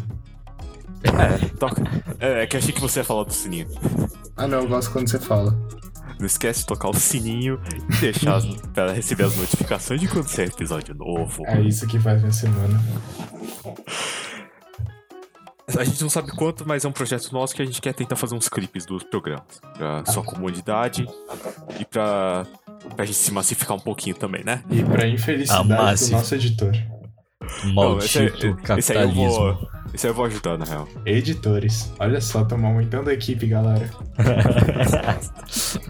[1.04, 1.82] É, toca.
[2.18, 3.68] É, é que eu achei que você ia falar do sininho.
[4.36, 5.56] Ah não, eu gosto quando você fala.
[6.18, 7.60] Não esquece de tocar o sininho
[7.96, 8.44] e deixar as,
[8.74, 11.46] pra receber as notificações de quando sair episódio novo.
[11.46, 12.82] É isso que faz minha semana.
[15.78, 18.16] A gente não sabe quanto, mas é um projeto nosso que a gente quer tentar
[18.16, 19.60] fazer uns clipes dos programas.
[19.76, 21.06] Pra sua comunidade
[21.80, 22.46] e pra,
[22.94, 24.62] pra gente se massificar um pouquinho também, né?
[24.70, 26.72] E pra infelicidade do nosso editor.
[27.74, 29.30] Não, esse, é- Maldito esse aí eu capitalismo.
[29.30, 29.68] vou.
[29.92, 30.88] Esse aí eu vou ajudar, na real.
[31.04, 31.92] Editores.
[32.00, 33.90] Olha só, estamos aumentando a equipe, galera.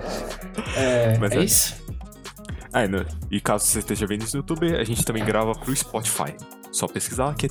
[0.77, 1.84] É, Mas é é- isso.
[2.75, 5.53] Ah, e no- e caso você esteja vendo isso no YouTube, a gente também grava
[5.53, 6.35] pro Spotify.
[6.73, 7.49] Só pesquisar que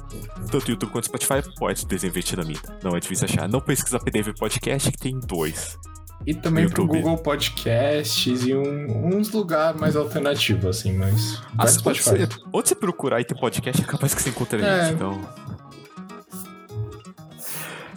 [0.51, 2.78] tanto YouTube quanto Spotify pode desenho vietnamita.
[2.84, 3.47] Não é difícil achar.
[3.47, 5.80] Não pesquisar PDV Podcast, que tem dois.
[6.28, 6.86] E também pro.
[6.86, 11.41] Google Podcasts e um- uns lugares mais alternativos, assim, mas.
[11.57, 12.03] Ah, onde, Spotify.
[12.09, 14.86] você, onde você procurar e tem podcast, é capaz que você encontra a É.
[14.86, 14.95] gente.
[14.95, 15.21] Então,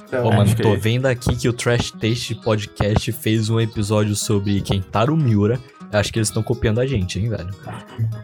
[0.09, 4.15] Então, Pô, mano, tô é- vendo aqui que o Trash Taste Podcast fez um episódio
[4.15, 5.61] sobre Kentaro Miura.
[5.93, 7.51] Eu acho que eles estão copiando a gente, hein, velho?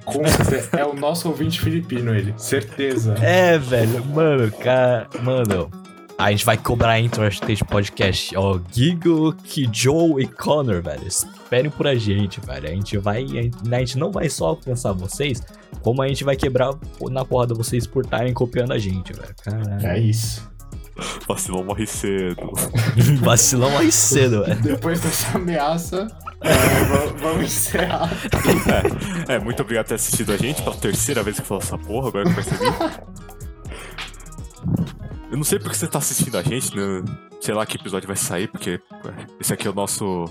[0.05, 2.35] com certeza, é o nosso ouvinte filipino, ele.
[2.37, 3.15] Certeza.
[3.21, 5.09] É, velho, mano, cara.
[5.23, 5.71] Mano,
[6.19, 11.07] a gente vai cobrar em Trash Taste Podcast, ó, Gigo, Kijo e Connor, velho.
[11.07, 12.69] Esperem por a gente, velho.
[12.69, 13.23] A gente vai.
[13.23, 15.43] A gente, a gente não vai só alcançar vocês,
[15.81, 16.75] como a gente vai quebrar
[17.11, 19.35] na porrada vocês por estarem copiando a gente, velho.
[19.43, 19.87] Caralho.
[19.87, 20.52] É isso.
[21.27, 22.51] vacilão morre cedo.
[23.23, 24.61] Vacilão mais cedo, velho.
[24.63, 26.07] Depois dessa ameaça,
[26.43, 28.11] é, va- vamos encerrar.
[29.29, 31.79] É, muito obrigado por ter assistido a gente pela terceira vez que eu falo essa
[31.79, 32.67] porra, agora que eu percebi.
[35.31, 37.03] Eu não sei porque você tá assistindo a gente, né?
[37.41, 38.79] Sei lá que episódio vai sair, porque
[39.41, 40.27] esse aqui é o nosso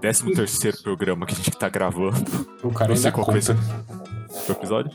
[0.00, 3.56] 13 terceiro programa que a gente tá gravando O cara Não sei qual foi conta.
[4.48, 4.90] o episódio.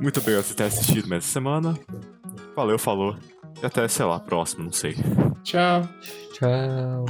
[0.00, 1.78] Muito obrigado por ter assistido mais essa semana.
[2.56, 3.14] Valeu, falou.
[3.62, 4.94] E até, sei lá, próximo, não sei.
[5.42, 5.88] Tchau.
[6.34, 7.06] Tchau.